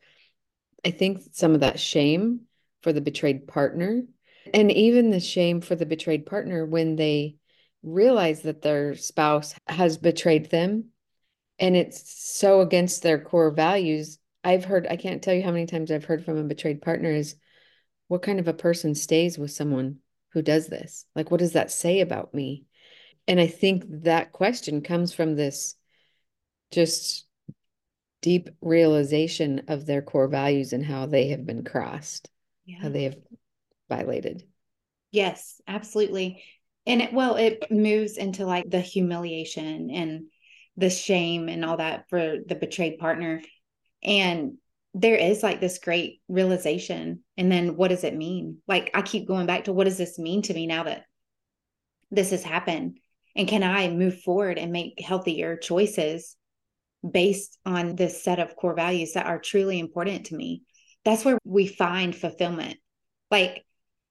I 0.86 0.92
think 0.92 1.22
some 1.34 1.56
of 1.56 1.60
that 1.60 1.82
shame 1.82 2.42
for 2.82 2.94
the 2.94 3.02
betrayed 3.02 3.46
partner, 3.46 4.04
and 4.54 4.72
even 4.72 5.10
the 5.10 5.20
shame 5.20 5.60
for 5.60 5.76
the 5.76 5.86
betrayed 5.86 6.26
partner 6.26 6.66
when 6.66 6.96
they 6.96 7.36
realize 7.82 8.44
that 8.44 8.62
their 8.62 8.96
spouse 8.96 9.54
has 9.68 9.98
betrayed 9.98 10.50
them 10.50 10.93
and 11.60 11.76
it's 11.76 12.12
so 12.24 12.62
against 12.62 13.04
their 13.04 13.20
core 13.20 13.52
values. 13.52 14.20
I've 14.44 14.66
heard, 14.66 14.88
I 14.90 14.98
can't 14.98 15.22
tell 15.22 15.34
you 15.34 15.44
how 15.44 15.52
many 15.52 15.66
times 15.66 15.92
I've 15.92 16.06
heard 16.06 16.26
from 16.26 16.38
a 16.38 16.44
betrayed 16.44 16.82
partner 16.82 17.12
is 17.12 17.36
what 18.08 18.22
kind 18.22 18.40
of 18.40 18.48
a 18.48 18.54
person 18.54 18.96
stays 18.96 19.38
with 19.38 19.52
someone 19.52 19.98
who 20.34 20.42
does 20.42 20.68
this? 20.68 21.06
Like, 21.16 21.32
what 21.32 21.40
does 21.40 21.54
that 21.54 21.72
say 21.72 22.02
about 22.02 22.34
me? 22.34 22.66
And 23.28 23.40
I 23.40 23.48
think 23.48 23.86
that 24.04 24.32
question 24.32 24.82
comes 24.82 25.14
from 25.14 25.36
this 25.36 25.76
just 26.72 27.26
deep 28.22 28.50
realization 28.62 29.64
of 29.68 29.86
their 29.86 30.02
core 30.02 30.28
values 30.28 30.74
and 30.74 30.84
how 30.84 31.06
they 31.06 31.30
have 31.30 31.46
been 31.46 31.64
crossed, 31.64 32.30
yeah. 32.66 32.80
how 32.82 32.90
they 32.90 33.04
have 33.04 33.18
violated. 33.90 34.44
Yes, 35.12 35.62
absolutely. 35.68 36.44
And 36.86 37.02
it, 37.02 37.14
well, 37.14 37.36
it 37.36 37.70
moves 37.70 38.18
into 38.18 38.46
like 38.46 38.70
the 38.70 38.82
humiliation 38.82 39.90
and 39.92 40.26
the 40.78 40.90
shame 40.90 41.50
and 41.50 41.64
all 41.64 41.78
that 41.78 42.06
for 42.10 42.38
the 42.46 42.56
betrayed 42.56 42.98
partner. 42.98 43.42
And 44.04 44.58
there 44.94 45.16
is 45.16 45.42
like 45.42 45.60
this 45.60 45.80
great 45.80 46.22
realization. 46.28 47.24
And 47.38 47.52
then 47.52 47.76
what 47.76 47.90
does 47.90 48.04
it 48.04 48.16
mean? 48.16 48.58
Like, 48.68 48.92
I 48.94 49.02
keep 49.02 49.28
going 49.28 49.48
back 49.48 49.66
to 49.66 49.74
what 49.74 49.86
does 49.86 49.98
this 49.98 50.20
mean 50.20 50.42
to 50.44 50.54
me 50.54 50.68
now 50.68 50.84
that 50.84 51.06
this 52.12 52.32
has 52.32 52.44
happened? 52.44 53.00
And 53.36 53.48
can 53.48 53.64
I 53.64 53.90
move 53.90 54.22
forward 54.22 54.60
and 54.60 54.72
make 54.72 55.00
healthier 55.00 55.58
choices 55.58 56.36
based 57.10 57.58
on 57.66 57.96
this 57.96 58.24
set 58.24 58.40
of 58.40 58.56
core 58.56 58.76
values 58.76 59.14
that 59.14 59.26
are 59.26 59.40
truly 59.40 59.80
important 59.80 60.28
to 60.28 60.36
me? 60.36 60.62
That's 61.06 61.26
where 61.26 61.40
we 61.44 61.68
find 61.68 62.16
fulfillment. 62.16 62.78
Like, 63.32 63.66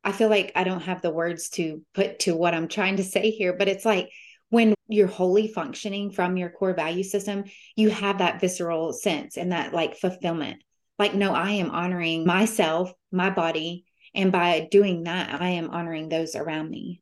I 0.04 0.10
feel 0.10 0.28
like 0.28 0.52
I 0.56 0.64
don't 0.64 0.82
have 0.82 1.00
the 1.00 1.12
words 1.12 1.48
to 1.50 1.82
put 1.94 2.20
to 2.20 2.36
what 2.36 2.54
I'm 2.54 2.66
trying 2.66 2.96
to 2.96 3.04
say 3.04 3.30
here, 3.30 3.54
but 3.56 3.68
it's 3.68 3.84
like 3.84 4.10
when 4.52 4.74
you're 4.86 5.06
wholly 5.06 5.48
functioning 5.48 6.10
from 6.10 6.36
your 6.36 6.50
core 6.50 6.74
value 6.74 7.02
system, 7.02 7.44
you 7.74 7.88
have 7.88 8.18
that 8.18 8.38
visceral 8.38 8.92
sense 8.92 9.38
and 9.38 9.50
that 9.50 9.72
like 9.72 9.96
fulfillment. 9.96 10.62
Like, 10.98 11.14
no, 11.14 11.32
I 11.32 11.52
am 11.52 11.70
honoring 11.70 12.26
myself, 12.26 12.92
my 13.10 13.30
body. 13.30 13.86
And 14.14 14.30
by 14.30 14.68
doing 14.70 15.04
that, 15.04 15.40
I 15.40 15.48
am 15.48 15.70
honoring 15.70 16.10
those 16.10 16.36
around 16.36 16.68
me. 16.68 17.00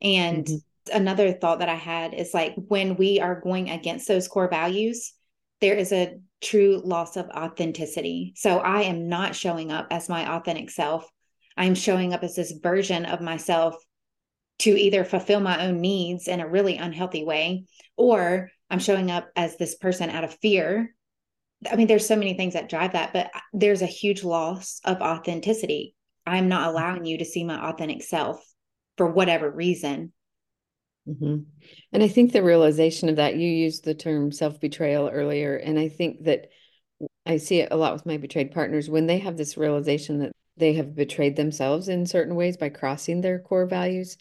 And 0.00 0.46
mm-hmm. 0.46 0.96
another 0.96 1.30
thought 1.34 1.58
that 1.58 1.68
I 1.68 1.74
had 1.74 2.14
is 2.14 2.32
like 2.32 2.54
when 2.56 2.96
we 2.96 3.20
are 3.20 3.38
going 3.38 3.68
against 3.68 4.08
those 4.08 4.26
core 4.26 4.48
values, 4.48 5.12
there 5.60 5.74
is 5.74 5.92
a 5.92 6.16
true 6.40 6.80
loss 6.82 7.18
of 7.18 7.28
authenticity. 7.28 8.32
So 8.34 8.60
I 8.60 8.84
am 8.84 9.10
not 9.10 9.36
showing 9.36 9.70
up 9.70 9.88
as 9.90 10.08
my 10.08 10.36
authentic 10.36 10.70
self. 10.70 11.06
I'm 11.54 11.74
showing 11.74 12.14
up 12.14 12.24
as 12.24 12.34
this 12.34 12.52
version 12.52 13.04
of 13.04 13.20
myself 13.20 13.76
to 14.60 14.70
either 14.70 15.04
fulfill 15.04 15.40
my 15.40 15.66
own 15.66 15.80
needs 15.80 16.28
in 16.28 16.40
a 16.40 16.48
really 16.48 16.76
unhealthy 16.76 17.24
way 17.24 17.64
or 17.96 18.50
I'm 18.70 18.78
showing 18.78 19.10
up 19.10 19.30
as 19.36 19.56
this 19.56 19.76
person 19.76 20.10
out 20.10 20.24
of 20.24 20.34
fear. 20.34 20.94
I 21.70 21.76
mean, 21.76 21.86
there's 21.86 22.06
so 22.06 22.16
many 22.16 22.34
things 22.34 22.54
that 22.54 22.68
drive 22.68 22.92
that, 22.92 23.12
but 23.12 23.30
there's 23.52 23.82
a 23.82 23.86
huge 23.86 24.22
loss 24.22 24.80
of 24.84 25.00
authenticity. 25.00 25.94
I'm 26.26 26.48
not 26.48 26.68
allowing 26.68 27.04
you 27.04 27.18
to 27.18 27.24
see 27.24 27.44
my 27.44 27.70
authentic 27.70 28.02
self 28.02 28.44
for 28.96 29.06
whatever 29.06 29.50
reason. 29.50 30.12
Mm-hmm. 31.08 31.36
And 31.92 32.02
I 32.02 32.08
think 32.08 32.32
the 32.32 32.42
realization 32.42 33.08
of 33.08 33.16
that, 33.16 33.36
you 33.36 33.48
used 33.48 33.84
the 33.84 33.94
term 33.94 34.30
self 34.30 34.60
betrayal 34.60 35.08
earlier. 35.08 35.56
And 35.56 35.78
I 35.78 35.88
think 35.88 36.24
that 36.24 36.48
I 37.24 37.38
see 37.38 37.60
it 37.60 37.68
a 37.70 37.76
lot 37.76 37.94
with 37.94 38.06
my 38.06 38.18
betrayed 38.18 38.52
partners 38.52 38.90
when 38.90 39.06
they 39.06 39.18
have 39.18 39.36
this 39.36 39.56
realization 39.56 40.18
that 40.18 40.32
they 40.56 40.74
have 40.74 40.94
betrayed 40.94 41.36
themselves 41.36 41.88
in 41.88 42.04
certain 42.04 42.34
ways 42.34 42.56
by 42.56 42.68
crossing 42.68 43.20
their 43.20 43.38
core 43.38 43.66
values 43.66 44.18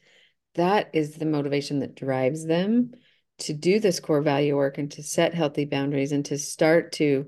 that 0.58 0.90
is 0.94 1.16
the 1.16 1.26
motivation 1.26 1.80
that 1.80 1.96
drives 1.96 2.46
them 2.46 2.92
to 3.40 3.54
do 3.54 3.80
this 3.80 4.00
core 4.00 4.22
value 4.22 4.56
work 4.56 4.78
and 4.78 4.92
to 4.92 5.04
set 5.04 5.34
healthy 5.34 5.66
boundaries 5.66 6.12
and 6.12 6.26
to 6.26 6.38
start 6.38 6.92
to 6.94 7.28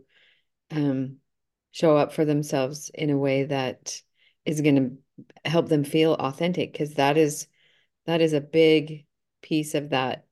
um, 0.71 1.17
show 1.71 1.95
up 1.95 2.13
for 2.13 2.25
themselves 2.25 2.91
in 2.93 3.09
a 3.09 3.17
way 3.17 3.45
that 3.45 4.01
is 4.45 4.61
going 4.61 4.75
to 4.75 5.49
help 5.49 5.69
them 5.69 5.83
feel 5.83 6.13
authentic 6.13 6.71
because 6.71 6.95
that 6.95 7.17
is 7.17 7.47
that 8.05 8.21
is 8.21 8.33
a 8.33 8.41
big 8.41 9.05
piece 9.41 9.75
of 9.75 9.89
that 9.89 10.25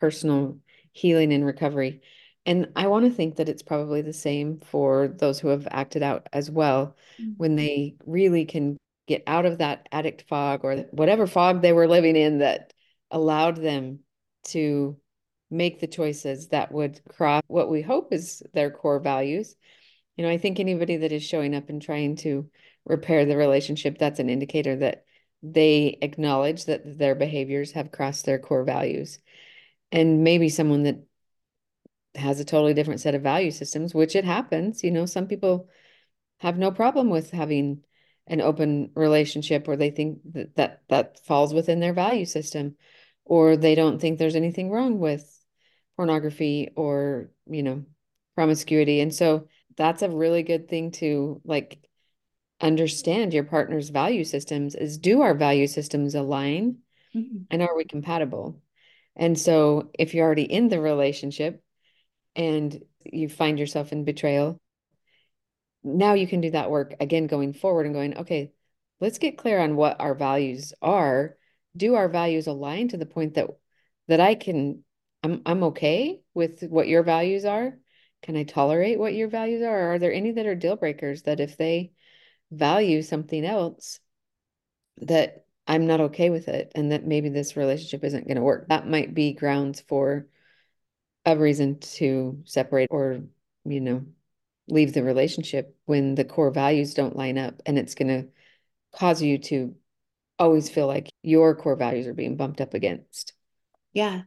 personal 0.00 0.58
healing 0.92 1.32
and 1.32 1.44
recovery 1.44 2.00
and 2.46 2.68
i 2.76 2.86
want 2.86 3.04
to 3.04 3.10
think 3.10 3.36
that 3.36 3.48
it's 3.48 3.62
probably 3.62 4.02
the 4.02 4.12
same 4.12 4.58
for 4.58 5.08
those 5.08 5.40
who 5.40 5.48
have 5.48 5.66
acted 5.70 6.02
out 6.02 6.28
as 6.32 6.50
well 6.50 6.96
mm-hmm. 7.20 7.32
when 7.36 7.56
they 7.56 7.96
really 8.06 8.44
can 8.44 8.76
get 9.08 9.24
out 9.26 9.46
of 9.46 9.58
that 9.58 9.88
addict 9.90 10.22
fog 10.28 10.60
or 10.62 10.76
whatever 10.92 11.26
fog 11.26 11.62
they 11.62 11.72
were 11.72 11.88
living 11.88 12.14
in 12.14 12.38
that 12.38 12.72
allowed 13.10 13.56
them 13.56 14.00
to 14.44 14.96
make 15.50 15.80
the 15.80 15.86
choices 15.86 16.48
that 16.48 16.70
would 16.70 17.00
cross 17.08 17.42
what 17.48 17.70
we 17.70 17.80
hope 17.80 18.12
is 18.12 18.42
their 18.52 18.70
core 18.70 19.00
values. 19.00 19.56
You 20.16 20.24
know, 20.24 20.30
I 20.30 20.36
think 20.36 20.60
anybody 20.60 20.98
that 20.98 21.12
is 21.12 21.22
showing 21.22 21.54
up 21.54 21.70
and 21.70 21.80
trying 21.80 22.16
to 22.16 22.50
repair 22.84 23.24
the 23.24 23.36
relationship, 23.36 23.98
that's 23.98 24.20
an 24.20 24.28
indicator 24.28 24.76
that 24.76 25.04
they 25.42 25.98
acknowledge 26.02 26.66
that 26.66 26.98
their 26.98 27.14
behaviors 27.14 27.72
have 27.72 27.90
crossed 27.90 28.26
their 28.26 28.38
core 28.38 28.64
values. 28.64 29.18
And 29.90 30.22
maybe 30.22 30.50
someone 30.50 30.82
that 30.82 31.02
has 32.14 32.40
a 32.40 32.44
totally 32.44 32.74
different 32.74 33.00
set 33.00 33.14
of 33.14 33.22
value 33.22 33.52
systems, 33.52 33.94
which 33.94 34.16
it 34.16 34.24
happens, 34.24 34.84
you 34.84 34.90
know, 34.90 35.06
some 35.06 35.28
people 35.28 35.68
have 36.40 36.58
no 36.58 36.70
problem 36.70 37.08
with 37.08 37.30
having 37.30 37.82
an 38.28 38.40
open 38.40 38.90
relationship 38.94 39.66
where 39.66 39.76
they 39.76 39.90
think 39.90 40.20
that, 40.32 40.56
that 40.56 40.82
that 40.88 41.26
falls 41.26 41.52
within 41.52 41.80
their 41.80 41.92
value 41.92 42.24
system 42.24 42.76
or 43.24 43.56
they 43.56 43.74
don't 43.74 44.00
think 44.00 44.18
there's 44.18 44.36
anything 44.36 44.70
wrong 44.70 44.98
with 44.98 45.24
pornography 45.96 46.70
or 46.76 47.30
you 47.46 47.62
know 47.62 47.84
promiscuity. 48.36 49.00
And 49.00 49.12
so 49.14 49.48
that's 49.76 50.02
a 50.02 50.10
really 50.10 50.42
good 50.42 50.68
thing 50.68 50.92
to 50.92 51.40
like 51.44 51.80
understand 52.60 53.34
your 53.34 53.44
partner's 53.44 53.90
value 53.90 54.24
systems 54.24 54.74
is 54.74 54.98
do 54.98 55.22
our 55.22 55.34
value 55.34 55.66
systems 55.66 56.14
align? 56.14 56.78
Mm-hmm. 57.16 57.44
and 57.50 57.62
are 57.62 57.74
we 57.74 57.84
compatible? 57.84 58.60
And 59.16 59.38
so 59.38 59.90
if 59.98 60.12
you're 60.12 60.26
already 60.26 60.42
in 60.42 60.68
the 60.68 60.80
relationship 60.80 61.62
and 62.36 62.80
you 63.02 63.30
find 63.30 63.58
yourself 63.58 63.92
in 63.92 64.04
betrayal 64.04 64.60
now 65.82 66.14
you 66.14 66.26
can 66.26 66.40
do 66.40 66.50
that 66.50 66.70
work 66.70 66.94
again 67.00 67.26
going 67.26 67.52
forward 67.52 67.86
and 67.86 67.94
going, 67.94 68.16
okay, 68.18 68.52
let's 69.00 69.18
get 69.18 69.38
clear 69.38 69.58
on 69.60 69.76
what 69.76 70.00
our 70.00 70.14
values 70.14 70.72
are. 70.82 71.36
Do 71.76 71.94
our 71.94 72.08
values 72.08 72.46
align 72.46 72.88
to 72.88 72.96
the 72.96 73.06
point 73.06 73.34
that 73.34 73.48
that 74.08 74.20
I 74.20 74.34
can 74.34 74.84
I'm 75.22 75.42
I'm 75.46 75.62
okay 75.64 76.20
with 76.34 76.62
what 76.62 76.88
your 76.88 77.02
values 77.02 77.44
are? 77.44 77.78
Can 78.22 78.36
I 78.36 78.44
tolerate 78.44 78.98
what 78.98 79.14
your 79.14 79.28
values 79.28 79.62
are? 79.62 79.94
Are 79.94 79.98
there 79.98 80.12
any 80.12 80.32
that 80.32 80.46
are 80.46 80.54
deal 80.54 80.76
breakers 80.76 81.22
that 81.22 81.40
if 81.40 81.56
they 81.56 81.92
value 82.50 83.02
something 83.02 83.44
else 83.44 84.00
that 84.98 85.44
I'm 85.66 85.86
not 85.86 86.00
okay 86.00 86.30
with 86.30 86.48
it 86.48 86.72
and 86.74 86.92
that 86.92 87.06
maybe 87.06 87.28
this 87.28 87.56
relationship 87.56 88.02
isn't 88.04 88.26
going 88.26 88.36
to 88.36 88.42
work? 88.42 88.68
That 88.68 88.88
might 88.88 89.14
be 89.14 89.34
grounds 89.34 89.80
for 89.82 90.26
a 91.24 91.36
reason 91.36 91.78
to 91.80 92.42
separate 92.44 92.88
or, 92.90 93.20
you 93.64 93.80
know, 93.80 94.06
leave 94.68 94.92
the 94.92 95.02
relationship 95.02 95.76
when 95.86 96.14
the 96.14 96.24
core 96.24 96.50
values 96.50 96.94
don't 96.94 97.16
line 97.16 97.38
up 97.38 97.60
and 97.66 97.78
it's 97.78 97.94
going 97.94 98.08
to 98.08 98.28
cause 98.94 99.22
you 99.22 99.38
to 99.38 99.74
always 100.38 100.68
feel 100.68 100.86
like 100.86 101.10
your 101.22 101.54
core 101.56 101.76
values 101.76 102.06
are 102.06 102.14
being 102.14 102.36
bumped 102.36 102.60
up 102.60 102.74
against. 102.74 103.32
Yeah. 103.92 104.22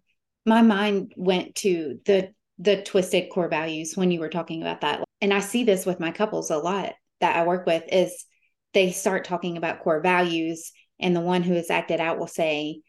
My 0.46 0.62
mind 0.62 1.14
went 1.16 1.56
to 1.56 2.00
the 2.06 2.34
the 2.60 2.82
twisted 2.84 3.30
core 3.32 3.48
values 3.48 3.94
when 3.96 4.12
you 4.12 4.20
were 4.20 4.30
talking 4.30 4.62
about 4.62 4.82
that. 4.82 5.04
And 5.20 5.34
I 5.34 5.40
see 5.40 5.64
this 5.64 5.86
with 5.86 6.00
my 6.00 6.12
couples 6.12 6.52
a 6.52 6.58
lot 6.58 6.94
that 7.20 7.36
I 7.36 7.46
work 7.46 7.66
with 7.66 7.84
is 7.92 8.26
they 8.74 8.92
start 8.92 9.26
talking 9.26 9.58
about 9.58 9.82
core 9.82 10.02
values 10.02 10.72
and 11.00 11.16
the 11.16 11.22
one 11.22 11.42
who 11.42 11.54
has 11.56 11.70
acted 11.72 12.00
out 12.00 12.20
will 12.20 12.28
say 12.28 12.82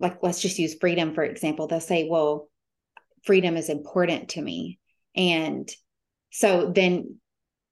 like 0.00 0.18
let's 0.22 0.40
just 0.40 0.58
use 0.58 0.74
freedom 0.80 1.14
for 1.14 1.22
example 1.22 1.66
they'll 1.66 1.80
say 1.80 2.08
well 2.08 2.48
freedom 3.24 3.56
is 3.56 3.68
important 3.68 4.30
to 4.30 4.40
me 4.40 4.78
and 5.14 5.70
so 6.34 6.72
then 6.74 7.20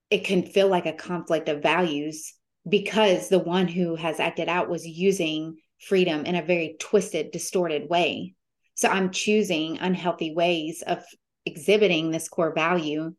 it 0.08 0.22
can 0.22 0.44
feel 0.44 0.68
like 0.68 0.86
a 0.86 0.92
conflict 0.92 1.48
of 1.48 1.64
values 1.64 2.32
because 2.68 3.28
the 3.28 3.40
one 3.40 3.66
who 3.66 3.96
has 3.96 4.20
acted 4.20 4.48
out 4.48 4.70
was 4.70 4.86
using 4.86 5.56
freedom 5.80 6.24
in 6.26 6.36
a 6.36 6.42
very 6.42 6.76
twisted, 6.78 7.32
distorted 7.32 7.90
way. 7.90 8.34
So 8.76 8.88
I'm 8.88 9.10
choosing 9.10 9.78
unhealthy 9.78 10.32
ways 10.32 10.84
of 10.86 11.02
exhibiting 11.44 12.12
this 12.12 12.28
core 12.28 12.54
value 12.54 13.16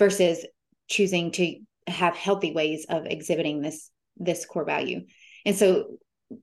versus 0.00 0.44
choosing 0.88 1.30
to 1.30 1.60
have 1.86 2.16
healthy 2.16 2.52
ways 2.52 2.84
of 2.88 3.06
exhibiting 3.06 3.60
this 3.60 3.92
this 4.16 4.44
core 4.44 4.64
value. 4.64 5.02
And 5.46 5.54
so 5.54 5.98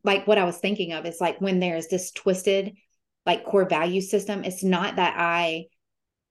like 0.05 0.25
what 0.25 0.38
I 0.38 0.45
was 0.45 0.57
thinking 0.57 0.93
of 0.93 1.05
is 1.05 1.19
like 1.19 1.41
when 1.41 1.59
there's 1.59 1.89
this 1.89 2.11
twisted 2.11 2.77
like 3.25 3.43
core 3.43 3.67
value 3.67 4.00
system, 4.00 4.45
it's 4.45 4.63
not 4.63 4.95
that 4.95 5.15
I 5.17 5.65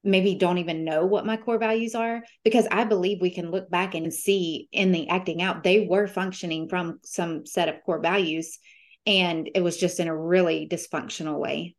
maybe 0.03 0.35
don't 0.35 0.59
even 0.59 0.85
know 0.85 1.05
what 1.05 1.27
my 1.27 1.37
core 1.37 1.59
values 1.59 1.95
are 1.95 2.23
because 2.45 2.67
I 2.71 2.85
believe 2.85 3.21
we 3.21 3.35
can 3.35 3.51
look 3.51 3.71
back 3.71 3.95
and 3.95 4.13
see 4.13 4.69
in 4.73 4.93
the 4.93 5.09
acting 5.09 5.43
out, 5.43 5.63
they 5.63 5.87
were 5.87 6.07
functioning 6.07 6.69
from 6.69 7.01
some 7.05 7.45
set 7.47 7.69
of 7.69 7.83
core 7.85 8.01
values 8.01 8.59
and 9.07 9.51
it 9.55 9.63
was 9.63 9.77
just 9.77 10.01
in 10.01 10.09
a 10.09 10.17
really 10.17 10.69
dysfunctional 10.71 11.39
way. 11.39 11.75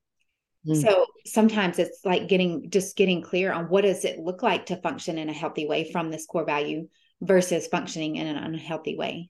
Mm. 0.67 0.81
So 0.81 1.05
sometimes 1.25 1.79
it's 1.79 2.01
like 2.05 2.27
getting 2.27 2.69
just 2.69 2.95
getting 2.95 3.21
clear 3.21 3.51
on 3.51 3.65
what 3.65 3.81
does 3.81 4.05
it 4.05 4.19
look 4.19 4.43
like 4.43 4.67
to 4.67 4.75
function 4.77 5.17
in 5.17 5.29
a 5.29 5.33
healthy 5.33 5.65
way 5.65 5.91
from 5.91 6.11
this 6.11 6.25
core 6.25 6.45
value 6.45 6.87
versus 7.21 7.67
functioning 7.67 8.15
in 8.15 8.27
an 8.27 8.37
unhealthy 8.37 8.95
way. 8.95 9.29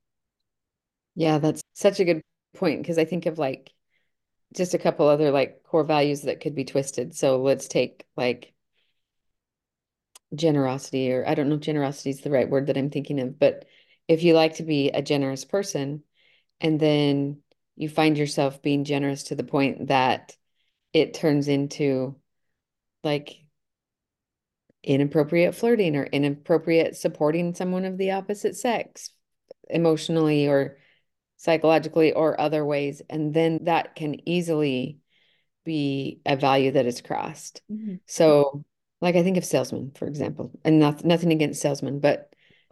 Yeah, 1.15 1.37
that's 1.37 1.61
such 1.73 1.99
a 1.99 2.05
good 2.05 2.21
point 2.55 2.81
because 2.81 2.97
I 2.97 3.05
think 3.05 3.25
of 3.25 3.37
like 3.37 3.71
just 4.53 4.73
a 4.73 4.79
couple 4.79 5.07
other 5.07 5.31
like 5.31 5.63
core 5.63 5.83
values 5.83 6.23
that 6.23 6.41
could 6.41 6.55
be 6.55 6.65
twisted. 6.65 7.15
So 7.15 7.41
let's 7.41 7.67
take 7.67 8.05
like 8.17 8.53
generosity, 10.33 11.11
or 11.11 11.27
I 11.27 11.35
don't 11.35 11.49
know 11.49 11.55
if 11.55 11.61
generosity 11.61 12.09
is 12.09 12.21
the 12.21 12.31
right 12.31 12.49
word 12.49 12.67
that 12.67 12.77
I'm 12.77 12.89
thinking 12.89 13.19
of, 13.19 13.37
but 13.39 13.65
if 14.07 14.23
you 14.23 14.33
like 14.33 14.55
to 14.55 14.63
be 14.63 14.89
a 14.89 15.01
generous 15.01 15.45
person 15.45 16.03
and 16.59 16.79
then 16.79 17.41
you 17.75 17.89
find 17.89 18.17
yourself 18.17 18.61
being 18.61 18.83
generous 18.83 19.23
to 19.23 19.35
the 19.35 19.43
point 19.43 19.87
that 19.87 20.35
it 20.93 21.13
turns 21.13 21.47
into 21.47 22.15
like 23.03 23.37
inappropriate 24.83 25.55
flirting 25.55 25.95
or 25.95 26.03
inappropriate 26.03 26.95
supporting 26.95 27.53
someone 27.53 27.85
of 27.85 27.97
the 27.97 28.11
opposite 28.11 28.55
sex 28.55 29.11
emotionally 29.69 30.47
or 30.47 30.77
psychologically 31.37 32.13
or 32.13 32.39
other 32.39 32.65
ways 32.65 33.01
and 33.09 33.33
then 33.33 33.59
that 33.63 33.95
can 33.95 34.27
easily 34.27 34.99
be 35.65 36.19
a 36.25 36.35
value 36.35 36.71
that 36.71 36.85
is 36.85 37.01
crossed 37.01 37.61
mm-hmm. 37.71 37.95
so 38.05 38.63
like 39.01 39.15
I 39.15 39.23
think 39.23 39.37
of 39.37 39.45
salesmen, 39.45 39.91
for 39.95 40.07
example, 40.07 40.51
and 40.63 40.79
not, 40.79 41.03
nothing 41.03 41.31
against 41.31 41.61
salesmen, 41.61 41.99
but 41.99 42.31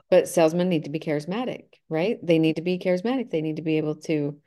but 0.09 0.27
salesmen 0.27 0.69
need 0.69 0.86
to 0.86 0.89
be 0.89 1.00
charismatic, 1.00 1.65
right? 1.88 2.17
They 2.25 2.39
need 2.39 2.55
to 2.55 2.63
be 2.63 2.79
charismatic. 2.79 3.29
They 3.29 3.42
need 3.42 3.57
to 3.57 3.61
be 3.61 3.77
able 3.77 3.96
to 4.01 4.39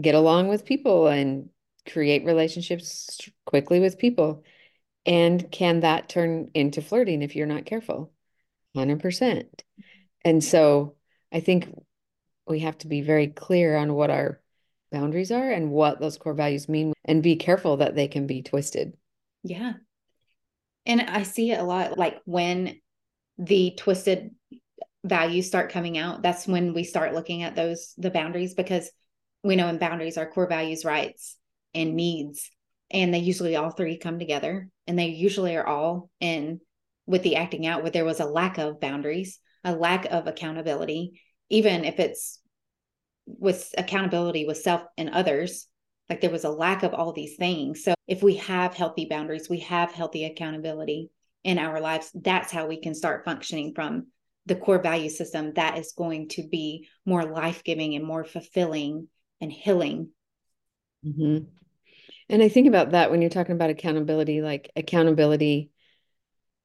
get 0.00 0.14
along 0.14 0.48
with 0.48 0.64
people 0.64 1.06
and 1.06 1.50
create 1.86 2.24
relationships 2.24 3.20
quickly 3.44 3.78
with 3.78 3.98
people. 3.98 4.44
And 5.04 5.50
can 5.50 5.80
that 5.80 6.08
turn 6.08 6.50
into 6.54 6.80
flirting 6.80 7.22
if 7.22 7.36
you're 7.36 7.46
not 7.46 7.66
careful? 7.66 8.12
100%. 8.74 9.64
And 10.24 10.42
so 10.42 10.96
I 11.30 11.40
think 11.40 11.68
we 12.46 12.60
have 12.60 12.78
to 12.78 12.88
be 12.88 13.02
very 13.02 13.26
clear 13.26 13.76
on 13.76 13.92
what 13.94 14.10
our 14.10 14.40
boundaries 14.90 15.30
are 15.30 15.50
and 15.50 15.70
what 15.70 16.00
those 16.00 16.18
core 16.18 16.34
values 16.34 16.68
mean 16.68 16.92
and 17.04 17.22
be 17.22 17.36
careful 17.36 17.78
that 17.78 17.94
they 17.94 18.08
can 18.08 18.26
be 18.26 18.42
twisted. 18.42 18.96
Yeah, 19.42 19.74
and 20.86 21.00
I 21.00 21.22
see 21.22 21.52
it 21.52 21.60
a 21.60 21.64
lot 21.64 21.98
like 21.98 22.20
when 22.24 22.80
the 23.38 23.74
twisted 23.76 24.30
values 25.04 25.46
start 25.46 25.72
coming 25.72 25.98
out, 25.98 26.22
that's 26.22 26.46
when 26.46 26.74
we 26.74 26.84
start 26.84 27.14
looking 27.14 27.42
at 27.42 27.56
those 27.56 27.94
the 27.98 28.10
boundaries 28.10 28.54
because 28.54 28.90
we 29.42 29.56
know 29.56 29.68
in 29.68 29.78
boundaries 29.78 30.16
are 30.16 30.30
core 30.30 30.48
values, 30.48 30.84
rights, 30.84 31.36
and 31.74 31.94
needs. 31.94 32.50
And 32.90 33.12
they 33.12 33.18
usually 33.18 33.56
all 33.56 33.70
three 33.70 33.98
come 33.98 34.18
together 34.18 34.68
and 34.86 34.98
they 34.98 35.06
usually 35.06 35.56
are 35.56 35.66
all 35.66 36.10
in 36.20 36.60
with 37.06 37.22
the 37.22 37.36
acting 37.36 37.66
out 37.66 37.82
where 37.82 37.90
there 37.90 38.04
was 38.04 38.20
a 38.20 38.26
lack 38.26 38.58
of 38.58 38.80
boundaries, 38.80 39.38
a 39.64 39.74
lack 39.74 40.04
of 40.06 40.26
accountability, 40.26 41.20
even 41.48 41.84
if 41.84 41.98
it's 41.98 42.40
with 43.26 43.74
accountability 43.78 44.46
with 44.46 44.58
self 44.58 44.82
and 44.96 45.10
others, 45.10 45.66
like 46.12 46.20
there 46.20 46.30
was 46.30 46.44
a 46.44 46.50
lack 46.50 46.82
of 46.82 46.92
all 46.92 47.14
these 47.14 47.36
things. 47.36 47.84
So 47.84 47.94
if 48.06 48.22
we 48.22 48.36
have 48.36 48.74
healthy 48.74 49.06
boundaries, 49.08 49.48
we 49.48 49.60
have 49.60 49.92
healthy 49.92 50.26
accountability 50.26 51.08
in 51.42 51.58
our 51.58 51.80
lives, 51.80 52.10
that's 52.14 52.52
how 52.52 52.66
we 52.66 52.82
can 52.82 52.94
start 52.94 53.24
functioning 53.24 53.72
from 53.74 54.08
the 54.44 54.54
core 54.54 54.78
value 54.78 55.08
system 55.08 55.54
that 55.54 55.78
is 55.78 55.94
going 55.96 56.28
to 56.28 56.42
be 56.46 56.86
more 57.06 57.24
life-giving 57.24 57.94
and 57.94 58.04
more 58.04 58.24
fulfilling 58.24 59.08
and 59.40 59.50
healing. 59.50 60.10
Mm-hmm. 61.06 61.46
And 62.28 62.42
I 62.42 62.48
think 62.50 62.68
about 62.68 62.90
that 62.90 63.10
when 63.10 63.22
you're 63.22 63.30
talking 63.30 63.54
about 63.54 63.70
accountability, 63.70 64.42
like 64.42 64.70
accountability 64.76 65.70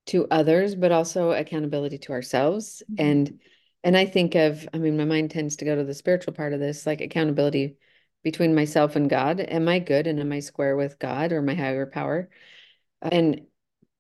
to 0.08 0.28
others, 0.30 0.76
but 0.76 0.92
also 0.92 1.32
accountability 1.32 2.00
to 2.00 2.12
ourselves. 2.12 2.84
Mm-hmm. 2.92 3.06
And 3.06 3.40
and 3.84 3.96
I 3.96 4.06
think 4.06 4.36
of, 4.36 4.68
I 4.74 4.78
mean, 4.80 4.98
my 4.98 5.06
mind 5.06 5.32
tends 5.32 5.56
to 5.58 5.66
go 5.66 5.76
to 5.76 5.86
the 5.86 5.94
spiritual 5.94 6.34
part 6.34 6.52
of 6.52 6.60
this, 6.60 6.86
like 6.86 7.00
accountability 7.00 7.78
between 8.28 8.54
myself 8.54 8.98
and 8.98 9.10
God. 9.10 9.40
Am 9.40 9.70
I 9.70 9.80
good 9.80 10.06
and 10.06 10.20
am 10.20 10.34
I 10.34 10.42
square 10.42 10.76
with 10.76 11.00
God 11.00 11.32
or 11.32 11.42
my 11.42 11.56
higher 11.56 11.86
power? 11.86 12.28
And 13.02 13.44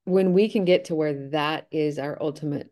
when 0.03 0.33
we 0.33 0.49
can 0.49 0.65
get 0.65 0.83
to 0.85 0.95
where 0.95 1.29
that 1.29 1.67
is 1.71 1.97
our 1.97 2.17
ultimate 2.19 2.69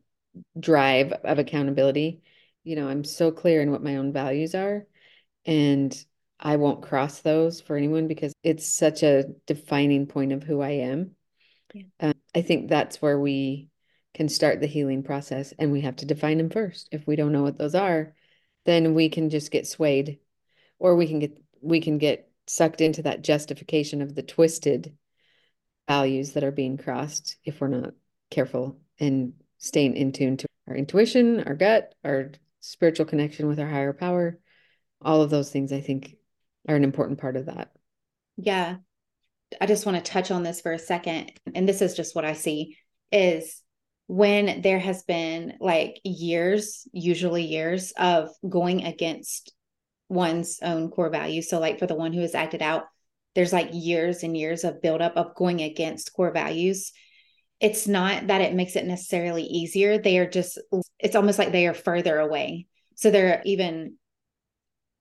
drive 0.59 1.13
of 1.13 1.39
accountability, 1.39 2.21
you 2.65 2.75
know, 2.75 2.89
I'm 2.89 3.05
so 3.05 3.31
clear 3.31 3.61
in 3.61 3.71
what 3.71 3.81
my 3.81 3.95
own 3.95 4.11
values 4.11 4.53
are 4.53 4.85
and 5.45 6.05
I 6.37 6.57
won't 6.57 6.83
cross 6.83 7.21
those 7.21 7.61
for 7.61 7.77
anyone 7.77 8.09
because 8.09 8.33
it's 8.43 8.67
such 8.67 9.01
a 9.01 9.23
defining 9.47 10.07
point 10.07 10.33
of 10.33 10.43
who 10.43 10.59
I 10.59 10.71
am. 10.71 11.11
Yeah. 11.73 11.83
Um, 12.01 12.15
I 12.35 12.41
think 12.41 12.67
that's 12.67 13.01
where 13.01 13.17
we 13.17 13.69
can 14.13 14.27
start 14.27 14.59
the 14.59 14.67
healing 14.67 15.03
process 15.03 15.53
and 15.57 15.71
we 15.71 15.79
have 15.81 15.95
to 15.97 16.05
define 16.05 16.37
them 16.37 16.49
first. 16.49 16.89
If 16.91 17.07
we 17.07 17.15
don't 17.15 17.31
know 17.31 17.43
what 17.43 17.57
those 17.57 17.75
are, 17.75 18.13
then 18.65 18.93
we 18.93 19.07
can 19.07 19.29
just 19.29 19.51
get 19.51 19.65
swayed 19.65 20.19
or 20.79 20.95
we 20.95 21.07
can 21.07 21.19
get 21.19 21.44
we 21.65 21.81
can 21.81 21.97
get 21.97 22.29
sucked 22.47 22.81
into 22.81 23.01
that 23.03 23.23
justification 23.23 24.01
of 24.01 24.13
the 24.13 24.23
twisted 24.23 24.95
values 25.87 26.33
that 26.33 26.43
are 26.43 26.51
being 26.51 26.77
crossed 26.77 27.37
if 27.43 27.59
we're 27.59 27.67
not 27.67 27.93
careful 28.29 28.77
and 28.99 29.33
staying 29.57 29.95
in 29.95 30.11
tune 30.11 30.37
to 30.37 30.47
our 30.67 30.75
intuition, 30.75 31.43
our 31.43 31.55
gut, 31.55 31.93
our 32.03 32.31
spiritual 32.59 33.05
connection 33.05 33.47
with 33.47 33.59
our 33.59 33.67
higher 33.67 33.93
power. 33.93 34.39
All 35.01 35.21
of 35.21 35.29
those 35.29 35.51
things 35.51 35.71
I 35.71 35.81
think 35.81 36.15
are 36.67 36.75
an 36.75 36.83
important 36.83 37.19
part 37.19 37.35
of 37.35 37.47
that. 37.47 37.71
Yeah. 38.37 38.77
I 39.59 39.65
just 39.67 39.85
want 39.85 40.03
to 40.03 40.11
touch 40.11 40.31
on 40.31 40.43
this 40.43 40.61
for 40.61 40.71
a 40.71 40.79
second 40.79 41.31
and 41.53 41.69
this 41.69 41.81
is 41.81 41.93
just 41.93 42.15
what 42.15 42.25
I 42.25 42.33
see 42.33 42.77
is 43.11 43.61
when 44.07 44.61
there 44.61 44.79
has 44.79 45.03
been 45.03 45.53
like 45.59 45.99
years, 46.03 46.87
usually 46.91 47.43
years 47.43 47.91
of 47.97 48.29
going 48.47 48.83
against 48.85 49.53
one's 50.15 50.59
own 50.61 50.89
core 50.89 51.09
values. 51.09 51.49
So, 51.49 51.59
like 51.59 51.79
for 51.79 51.87
the 51.87 51.95
one 51.95 52.13
who 52.13 52.21
has 52.21 52.33
acted 52.35 52.61
out, 52.61 52.85
there's 53.35 53.53
like 53.53 53.69
years 53.73 54.23
and 54.23 54.35
years 54.35 54.63
of 54.63 54.81
buildup 54.81 55.15
of 55.17 55.35
going 55.35 55.61
against 55.61 56.13
core 56.13 56.31
values. 56.31 56.91
It's 57.59 57.87
not 57.87 58.27
that 58.27 58.41
it 58.41 58.53
makes 58.53 58.75
it 58.75 58.85
necessarily 58.85 59.43
easier. 59.43 59.97
They 59.97 60.17
are 60.17 60.29
just, 60.29 60.59
it's 60.99 61.15
almost 61.15 61.39
like 61.39 61.51
they 61.51 61.67
are 61.67 61.73
further 61.73 62.17
away. 62.17 62.67
So 62.95 63.11
they're 63.11 63.41
even, 63.45 63.95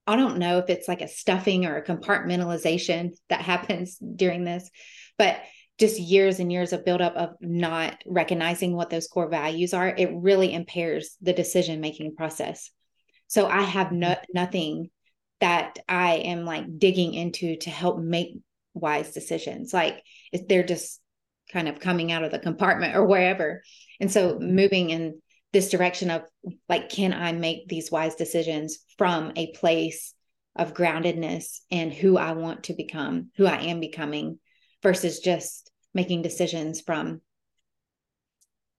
I 0.07 0.16
don't 0.16 0.38
know 0.38 0.59
if 0.59 0.68
it's 0.68 0.88
like 0.88 1.00
a 1.00 1.09
stuffing 1.09 1.64
or 1.64 1.77
a 1.77 1.85
compartmentalization 1.85 3.11
that 3.29 3.40
happens 3.40 3.96
during 3.98 4.44
this, 4.44 4.68
but 5.16 5.40
just 5.79 5.98
years 5.98 6.38
and 6.38 6.53
years 6.53 6.72
of 6.72 6.85
buildup 6.85 7.16
of 7.16 7.31
not 7.40 8.00
recognizing 8.07 8.77
what 8.77 8.90
those 8.90 9.09
core 9.09 9.29
values 9.29 9.74
are, 9.74 9.88
it 9.88 10.11
really 10.12 10.53
impairs 10.53 11.16
the 11.20 11.33
decision 11.33 11.81
making 11.81 12.14
process. 12.14 12.70
So 13.27 13.46
I 13.46 13.62
have 13.62 13.90
no, 13.90 14.14
nothing 14.33 14.90
that 15.44 15.78
I 15.87 16.14
am 16.14 16.46
like 16.46 16.78
digging 16.78 17.12
into 17.12 17.57
to 17.57 17.68
help 17.68 17.98
make 17.98 18.38
wise 18.72 19.12
decisions. 19.12 19.74
Like 19.74 20.02
if 20.33 20.48
they're 20.48 20.64
just 20.64 21.02
kind 21.52 21.68
of 21.68 21.80
coming 21.80 22.11
out 22.11 22.24
of 22.24 22.30
the 22.30 22.38
compartment 22.38 22.96
or 22.96 23.04
wherever. 23.04 23.62
And 24.00 24.11
so 24.11 24.38
moving 24.38 24.88
in 24.88 25.20
this 25.52 25.68
direction 25.68 26.11
of 26.11 26.22
like, 26.66 26.88
can 26.88 27.12
I 27.12 27.33
make 27.33 27.68
these 27.68 27.90
wise 27.90 28.14
decisions 28.14 28.78
from 28.96 29.33
a 29.37 29.52
place 29.52 30.14
of 30.57 30.72
groundedness 30.72 31.61
and 31.70 31.92
who 31.92 32.16
I 32.16 32.33
want 32.33 32.64
to 32.64 32.72
become, 32.72 33.30
who 33.37 33.44
I 33.44 33.64
am 33.64 33.80
becoming, 33.80 34.38
versus 34.83 35.18
just 35.18 35.70
making 35.92 36.22
decisions 36.22 36.80
from 36.80 37.20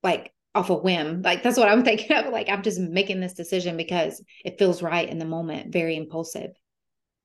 like 0.02 0.32
off 0.56 0.70
a 0.70 0.74
whim. 0.74 1.22
Like 1.22 1.42
that's 1.42 1.58
what 1.58 1.68
I'm 1.68 1.84
thinking 1.84 2.16
of. 2.16 2.32
Like 2.32 2.48
I'm 2.48 2.62
just 2.62 2.80
making 2.80 3.20
this 3.20 3.34
decision 3.34 3.76
because 3.76 4.22
it 4.44 4.58
feels 4.58 4.82
right 4.82 5.08
in 5.08 5.18
the 5.18 5.24
moment, 5.24 5.72
very 5.72 5.96
impulsive. 5.96 6.52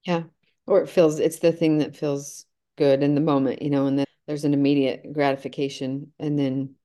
Yeah. 0.06 0.24
Or 0.68 0.82
it 0.82 0.90
feels 0.90 1.20
it's 1.20 1.40
the 1.40 1.52
thing 1.52 1.80
that 1.80 1.96
feels 1.96 2.46
good 2.78 3.04
in 3.04 3.16
the 3.16 3.22
moment, 3.22 3.62
you 3.62 3.70
know, 3.70 3.88
and 3.88 3.98
then 3.98 4.06
there's 4.28 4.46
an 4.46 4.54
immediate 4.54 5.14
gratification 5.14 6.12
and 6.20 6.38
then 6.38 6.76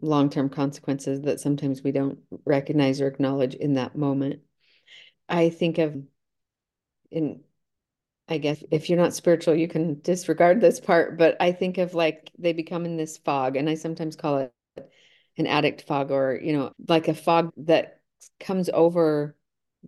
long-term 0.00 0.48
consequences 0.48 1.20
that 1.22 1.40
sometimes 1.40 1.82
we 1.82 1.92
don't 1.92 2.18
recognize 2.46 3.00
or 3.00 3.06
acknowledge 3.06 3.54
in 3.54 3.74
that 3.74 3.96
moment. 3.96 4.40
I 5.28 5.50
think 5.50 5.78
of 5.78 5.96
in 7.10 7.40
I 8.28 8.38
guess 8.38 8.62
if 8.70 8.88
you're 8.88 8.98
not 8.98 9.12
spiritual, 9.12 9.56
you 9.56 9.66
can 9.66 10.00
disregard 10.02 10.60
this 10.60 10.78
part, 10.78 11.18
but 11.18 11.36
I 11.40 11.50
think 11.50 11.78
of 11.78 11.94
like 11.94 12.30
they 12.38 12.52
become 12.52 12.84
in 12.84 12.96
this 12.96 13.18
fog, 13.18 13.56
and 13.56 13.68
I 13.68 13.74
sometimes 13.74 14.14
call 14.14 14.38
it 14.38 14.52
an 15.40 15.46
addict 15.48 15.82
fog 15.82 16.10
or, 16.10 16.38
you 16.40 16.52
know, 16.52 16.72
like 16.86 17.08
a 17.08 17.14
fog 17.14 17.52
that 17.56 18.00
comes 18.38 18.70
over 18.72 19.36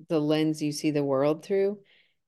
the 0.09 0.21
lens 0.21 0.63
you 0.63 0.73
see 0.73 0.91
the 0.91 1.05
world 1.05 1.45
through 1.45 1.79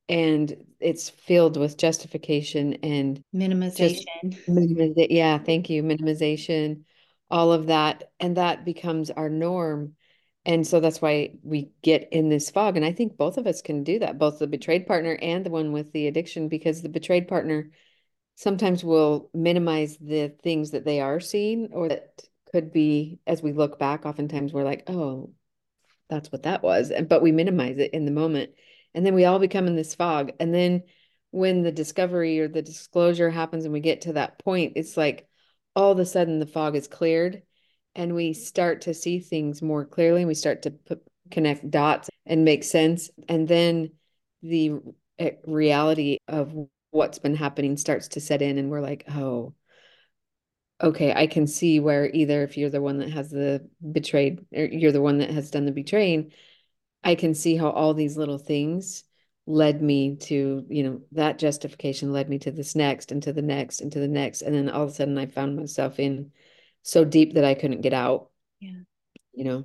and 0.09 0.55
it's 0.81 1.09
filled 1.09 1.57
with 1.57 1.79
justification 1.79 2.75
and 2.83 3.23
minimization. 3.35 4.05
Minimiza- 4.49 5.07
yeah, 5.11 5.39
thank 5.39 5.71
you. 5.71 5.83
Minimization, 5.83 6.83
all 7.31 7.53
of 7.53 7.67
that. 7.69 8.13
And 8.21 8.37
that 8.37 8.65
becomes 8.65 9.11
our 9.11 9.31
norm. 9.31 9.95
And 10.45 10.67
so 10.67 10.81
that's 10.81 11.01
why 11.01 11.39
we 11.43 11.71
get 11.83 12.09
in 12.13 12.29
this 12.29 12.51
fog. 12.51 12.77
And 12.77 12.85
I 12.85 12.93
think 12.93 13.17
both 13.17 13.39
of 13.39 13.47
us 13.47 13.63
can 13.63 13.83
do 13.83 13.99
that, 14.01 14.19
both 14.19 14.39
the 14.39 14.47
betrayed 14.47 14.87
partner 14.87 15.19
and 15.23 15.45
the 15.45 15.51
one 15.51 15.73
with 15.73 15.91
the 15.93 16.07
addiction, 16.07 16.49
because 16.49 16.83
the 16.83 16.91
betrayed 16.91 17.29
partner 17.29 17.71
sometimes 18.35 18.85
will 18.85 19.31
minimize 19.33 19.97
the 19.97 20.35
things 20.43 20.73
that 20.73 20.85
they 20.85 21.01
are 21.01 21.21
seeing 21.21 21.71
or 21.73 21.89
that 21.89 22.23
could 22.55 22.71
be, 22.71 23.19
as 23.27 23.43
we 23.43 23.53
look 23.53 23.81
back, 23.81 24.07
oftentimes 24.07 24.53
we're 24.53 24.62
like, 24.62 24.85
oh, 24.87 25.33
that's 26.09 26.31
what 26.31 26.45
that 26.45 26.62
was. 26.62 26.93
And 26.93 27.09
but 27.09 27.21
we 27.21 27.33
minimize 27.33 27.79
it 27.79 27.93
in 27.93 28.05
the 28.05 28.12
moment. 28.12 28.53
And 28.95 29.05
then 29.05 29.17
we 29.17 29.25
all 29.25 29.40
become 29.40 29.67
in 29.67 29.75
this 29.75 29.97
fog. 29.97 30.31
And 30.38 30.55
then 30.55 30.85
when 31.33 31.62
the 31.62 31.73
discovery 31.73 32.38
or 32.38 32.47
the 32.47 32.62
disclosure 32.62 33.29
happens 33.29 33.64
and 33.64 33.73
we 33.73 33.81
get 33.81 34.03
to 34.03 34.12
that 34.12 34.38
point, 34.38 34.75
it's 34.77 34.97
like 34.97 35.29
all 35.75 35.90
of 35.90 35.99
a 35.99 36.07
sudden 36.07 36.38
the 36.38 36.47
fog 36.47 36.77
is 36.77 36.87
cleared 36.87 37.43
and 37.97 38.14
we 38.14 38.35
start 38.35 38.83
to 38.83 38.95
see 38.95 39.19
things 39.19 39.61
more 39.61 39.85
clearly 39.85 40.21
and 40.21 40.29
we 40.29 40.35
start 40.35 40.62
to 40.62 40.71
put, 40.71 41.03
connect 41.33 41.69
dots 41.69 42.09
and 42.25 42.45
make 42.45 42.62
sense 42.62 43.11
and 43.29 43.49
then 43.49 43.90
the 44.43 44.75
eh, 45.19 45.33
reality 45.45 46.19
of 46.29 46.55
what's 46.93 47.19
been 47.19 47.35
happening 47.35 47.77
starts 47.77 48.09
to 48.09 48.21
set 48.21 48.43
in 48.43 48.59
and 48.59 48.71
we're 48.71 48.81
like 48.81 49.05
oh 49.11 49.55
okay 50.83 51.13
i 51.13 51.27
can 51.27 51.47
see 51.47 51.81
where 51.81 52.11
either 52.13 52.43
if 52.43 52.57
you're 52.57 52.71
the 52.71 52.81
one 52.81 52.99
that 52.99 53.11
has 53.11 53.31
the 53.31 53.67
betrayed 53.93 54.45
or 54.55 54.65
you're 54.65 54.93
the 54.93 55.01
one 55.01 55.19
that 55.19 55.31
has 55.31 55.51
done 55.51 55.65
the 55.67 55.73
betraying 55.73 56.33
i 57.03 57.15
can 57.15 57.35
see 57.35 57.57
how 57.57 57.71
all 57.71 57.95
these 57.95 58.17
little 58.17 58.39
things 58.39 59.05
led 59.47 59.83
me 59.83 60.17
to 60.17 60.65
you 60.69 60.83
know 60.83 61.01
that 61.13 61.39
justification 61.39 62.13
led 62.13 62.29
me 62.29 62.39
to 62.39 62.51
this 62.51 62.75
next 62.75 63.13
and 63.13 63.23
to 63.23 63.33
the 63.33 63.43
next 63.43 63.81
and 63.81 63.93
to 63.93 64.01
the 64.01 64.09
next 64.09 64.43
and 64.43 64.55
then 64.55 64.71
all 64.71 64.85
of 64.85 64.89
a 64.91 64.93
sudden 64.93 65.19
i 65.19 65.27
found 65.27 65.57
myself 65.57 66.01
in 66.01 66.31
so 66.83 67.05
deep 67.05 67.35
that 67.35 67.45
i 67.45 67.55
couldn't 67.55 67.83
get 67.83 67.93
out 67.93 68.31
yeah. 68.61 68.81
you 69.33 69.45
know 69.45 69.65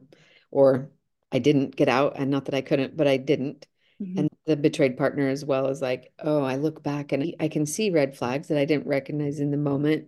or 0.51 0.89
i 1.31 1.39
didn't 1.39 1.75
get 1.75 1.87
out 1.87 2.13
and 2.17 2.29
not 2.29 2.45
that 2.45 2.55
i 2.55 2.61
couldn't 2.61 2.95
but 2.95 3.07
i 3.07 3.17
didn't. 3.17 3.65
Mm-hmm. 4.01 4.19
and 4.19 4.29
the 4.45 4.55
betrayed 4.55 4.97
partner 4.97 5.27
as 5.27 5.43
well 5.43 5.67
is 5.67 5.81
like 5.81 6.13
oh 6.19 6.41
i 6.41 6.55
look 6.55 6.81
back 6.81 7.11
and 7.11 7.35
i 7.41 7.49
can 7.49 7.65
see 7.65 7.89
red 7.89 8.15
flags 8.15 8.47
that 8.47 8.57
i 8.57 8.63
didn't 8.63 8.87
recognize 8.87 9.41
in 9.41 9.51
the 9.51 9.57
moment 9.57 10.07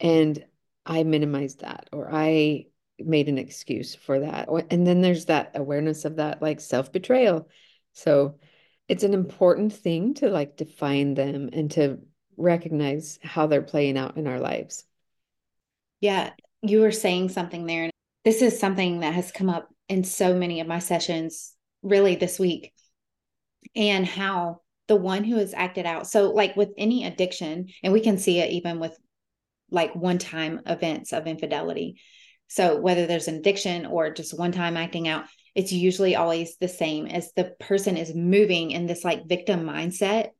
and 0.00 0.44
i 0.86 1.02
minimized 1.02 1.60
that 1.60 1.88
or 1.92 2.08
i 2.12 2.64
made 2.98 3.28
an 3.28 3.38
excuse 3.38 3.94
for 3.94 4.20
that 4.20 4.48
and 4.70 4.86
then 4.86 5.00
there's 5.00 5.26
that 5.26 5.52
awareness 5.54 6.04
of 6.04 6.16
that 6.16 6.42
like 6.42 6.60
self 6.60 6.92
betrayal 6.92 7.48
so 7.92 8.36
it's 8.90 9.04
an 9.04 9.14
important 9.14 9.72
thing 9.72 10.14
to 10.14 10.28
like 10.28 10.56
define 10.56 11.14
them 11.14 11.48
and 11.52 11.70
to 11.70 12.00
recognize 12.36 13.20
how 13.22 13.46
they're 13.46 13.62
playing 13.62 13.96
out 13.96 14.16
in 14.16 14.26
our 14.26 14.40
lives. 14.40 14.84
Yeah, 16.00 16.30
you 16.62 16.80
were 16.80 16.90
saying 16.90 17.28
something 17.28 17.66
there. 17.66 17.90
This 18.24 18.42
is 18.42 18.58
something 18.58 19.00
that 19.00 19.14
has 19.14 19.30
come 19.30 19.48
up 19.48 19.68
in 19.88 20.02
so 20.02 20.34
many 20.34 20.60
of 20.60 20.66
my 20.66 20.80
sessions 20.80 21.54
really 21.82 22.16
this 22.16 22.38
week. 22.38 22.72
And 23.76 24.04
how 24.06 24.62
the 24.88 24.96
one 24.96 25.22
who 25.22 25.36
has 25.36 25.54
acted 25.54 25.86
out. 25.86 26.08
So, 26.08 26.32
like 26.32 26.56
with 26.56 26.70
any 26.76 27.04
addiction, 27.04 27.68
and 27.84 27.92
we 27.92 28.00
can 28.00 28.18
see 28.18 28.40
it 28.40 28.50
even 28.50 28.80
with 28.80 28.98
like 29.70 29.94
one 29.94 30.18
time 30.18 30.60
events 30.66 31.12
of 31.12 31.26
infidelity. 31.26 32.00
So, 32.48 32.80
whether 32.80 33.06
there's 33.06 33.28
an 33.28 33.36
addiction 33.36 33.86
or 33.86 34.10
just 34.10 34.38
one 34.38 34.52
time 34.52 34.76
acting 34.76 35.06
out, 35.06 35.24
it's 35.54 35.72
usually 35.72 36.16
always 36.16 36.56
the 36.56 36.68
same. 36.68 37.06
As 37.06 37.32
the 37.36 37.54
person 37.60 37.96
is 37.96 38.14
moving 38.14 38.70
in 38.72 38.86
this 38.86 39.04
like 39.04 39.28
victim 39.28 39.64
mindset 39.64 40.30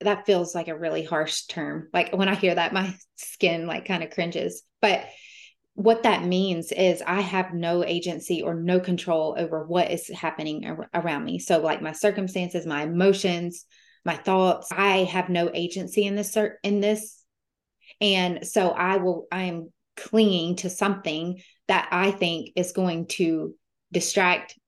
that 0.00 0.26
feels 0.26 0.54
like 0.54 0.68
a 0.68 0.78
really 0.78 1.02
harsh 1.02 1.42
term. 1.46 1.88
Like 1.92 2.12
when 2.12 2.28
i 2.28 2.34
hear 2.34 2.54
that 2.54 2.72
my 2.72 2.94
skin 3.16 3.66
like 3.66 3.86
kind 3.86 4.02
of 4.02 4.10
cringes. 4.10 4.62
But 4.80 5.06
what 5.74 6.04
that 6.04 6.24
means 6.24 6.72
is 6.72 7.02
i 7.06 7.20
have 7.20 7.52
no 7.52 7.84
agency 7.84 8.42
or 8.42 8.54
no 8.54 8.80
control 8.80 9.34
over 9.38 9.66
what 9.66 9.90
is 9.90 10.08
happening 10.08 10.66
ar- 10.66 10.90
around 10.94 11.24
me. 11.24 11.38
So 11.38 11.58
like 11.58 11.82
my 11.82 11.92
circumstances 11.92 12.66
my 12.66 12.82
emotions 12.82 13.64
my 14.04 14.16
thoughts 14.16 14.68
i 14.70 14.98
have 14.98 15.28
no 15.28 15.50
agency 15.52 16.04
in 16.04 16.14
this 16.14 16.36
in 16.62 16.80
this 16.80 17.24
and 18.00 18.46
so 18.46 18.70
i 18.70 18.96
will 18.96 19.26
i 19.32 19.44
am 19.44 19.72
clinging 19.96 20.56
to 20.56 20.68
something 20.70 21.40
that 21.68 21.88
i 21.90 22.10
think 22.10 22.50
is 22.56 22.72
going 22.72 23.06
to 23.06 23.54
distract, 23.92 24.58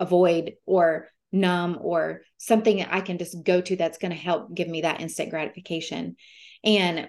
avoid, 0.00 0.54
or 0.66 1.08
numb, 1.30 1.78
or 1.80 2.22
something 2.38 2.78
that 2.78 2.92
I 2.92 3.00
can 3.00 3.18
just 3.18 3.42
go 3.44 3.60
to 3.60 3.76
that's 3.76 3.98
going 3.98 4.12
to 4.12 4.18
help 4.18 4.54
give 4.54 4.68
me 4.68 4.82
that 4.82 5.00
instant 5.00 5.30
gratification. 5.30 6.16
And 6.64 7.08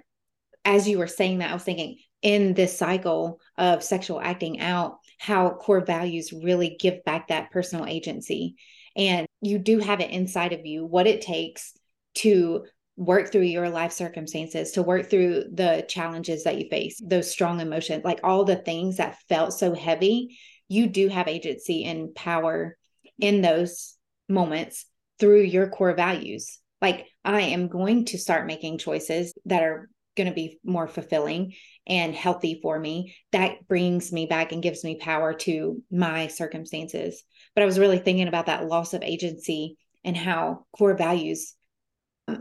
as 0.65 0.87
you 0.87 0.97
were 0.97 1.07
saying 1.07 1.39
that, 1.39 1.51
I 1.51 1.53
was 1.53 1.63
thinking 1.63 1.97
in 2.21 2.53
this 2.53 2.77
cycle 2.77 3.39
of 3.57 3.83
sexual 3.83 4.21
acting 4.21 4.59
out, 4.61 4.97
how 5.19 5.49
core 5.51 5.85
values 5.85 6.33
really 6.33 6.77
give 6.79 7.03
back 7.03 7.27
that 7.27 7.51
personal 7.51 7.85
agency. 7.85 8.55
And 8.95 9.27
you 9.41 9.57
do 9.57 9.79
have 9.79 9.99
it 9.99 10.11
inside 10.11 10.53
of 10.53 10.65
you, 10.65 10.85
what 10.85 11.07
it 11.07 11.21
takes 11.21 11.73
to 12.15 12.65
work 12.95 13.31
through 13.31 13.41
your 13.41 13.69
life 13.69 13.91
circumstances, 13.91 14.71
to 14.71 14.83
work 14.83 15.09
through 15.09 15.45
the 15.53 15.85
challenges 15.87 16.43
that 16.43 16.57
you 16.57 16.67
face, 16.69 16.99
those 17.03 17.31
strong 17.31 17.59
emotions, 17.59 18.03
like 18.03 18.19
all 18.23 18.45
the 18.45 18.55
things 18.55 18.97
that 18.97 19.17
felt 19.27 19.53
so 19.53 19.73
heavy 19.73 20.37
you 20.67 20.87
do 20.87 21.07
have 21.07 21.27
agency 21.27 21.83
and 21.85 22.15
power 22.15 22.77
in 23.19 23.41
those 23.41 23.95
moments 24.27 24.85
through 25.19 25.41
your 25.41 25.69
core 25.69 25.93
values. 25.93 26.59
Like, 26.81 27.05
I 27.23 27.41
am 27.41 27.67
going 27.67 28.05
to 28.05 28.17
start 28.17 28.47
making 28.47 28.79
choices 28.79 29.33
that 29.45 29.63
are 29.63 29.89
going 30.17 30.27
to 30.27 30.33
be 30.33 30.59
more 30.63 30.87
fulfilling 30.87 31.53
and 31.87 32.13
healthy 32.13 32.59
for 32.61 32.79
me. 32.79 33.15
That 33.31 33.67
brings 33.67 34.11
me 34.11 34.25
back 34.25 34.51
and 34.51 34.63
gives 34.63 34.83
me 34.83 34.97
power 34.99 35.33
to 35.33 35.81
my 35.91 36.27
circumstances. 36.27 37.23
But 37.55 37.63
I 37.63 37.65
was 37.65 37.79
really 37.79 37.99
thinking 37.99 38.27
about 38.27 38.47
that 38.47 38.65
loss 38.65 38.93
of 38.93 39.03
agency 39.03 39.77
and 40.03 40.17
how 40.17 40.65
core 40.77 40.95
values. 40.95 41.53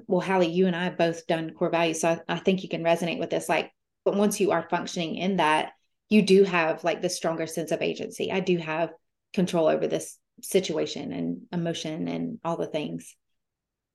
Well, 0.06 0.20
Hali, 0.20 0.48
you 0.48 0.66
and 0.66 0.76
I 0.76 0.84
have 0.84 0.98
both 0.98 1.26
done 1.26 1.50
core 1.50 1.70
values. 1.70 2.00
So 2.00 2.10
I, 2.10 2.20
I 2.34 2.38
think 2.38 2.62
you 2.62 2.68
can 2.68 2.84
resonate 2.84 3.18
with 3.18 3.30
this. 3.30 3.48
Like, 3.48 3.72
but 4.04 4.16
once 4.16 4.40
you 4.40 4.52
are 4.52 4.68
functioning 4.68 5.16
in 5.16 5.36
that, 5.36 5.72
you 6.08 6.22
do 6.22 6.44
have 6.44 6.84
like 6.84 7.02
the 7.02 7.08
stronger 7.08 7.46
sense 7.46 7.72
of 7.72 7.82
agency. 7.82 8.30
I 8.30 8.40
do 8.40 8.58
have 8.58 8.92
control 9.32 9.66
over 9.66 9.86
this 9.86 10.18
situation 10.42 11.12
and 11.12 11.42
emotion 11.52 12.08
and 12.08 12.38
all 12.44 12.56
the 12.56 12.66
things. 12.66 13.16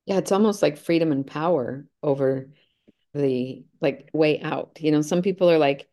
Yeah, 0.06 0.18
it's 0.18 0.32
almost 0.32 0.62
like 0.62 0.78
freedom 0.78 1.12
and 1.12 1.26
power 1.26 1.86
over 2.02 2.48
the 3.14 3.64
like 3.80 4.10
way 4.12 4.40
out. 4.40 4.78
You 4.80 4.90
know, 4.90 5.02
some 5.02 5.22
people 5.22 5.50
are 5.50 5.58
like, 5.58 5.88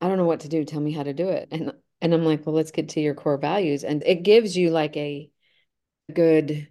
I 0.00 0.08
don't 0.08 0.18
know 0.18 0.24
what 0.24 0.40
to 0.40 0.48
do. 0.48 0.64
Tell 0.64 0.80
me 0.80 0.92
how 0.92 1.04
to 1.04 1.14
do 1.14 1.28
it. 1.28 1.48
And 1.50 1.72
and 2.00 2.12
I'm 2.12 2.24
like, 2.24 2.44
well, 2.44 2.54
let's 2.54 2.72
get 2.72 2.90
to 2.90 3.00
your 3.00 3.14
core 3.14 3.38
values. 3.38 3.84
And 3.84 4.02
it 4.04 4.24
gives 4.24 4.56
you 4.56 4.70
like 4.70 4.96
a 4.96 5.30
good, 6.12 6.66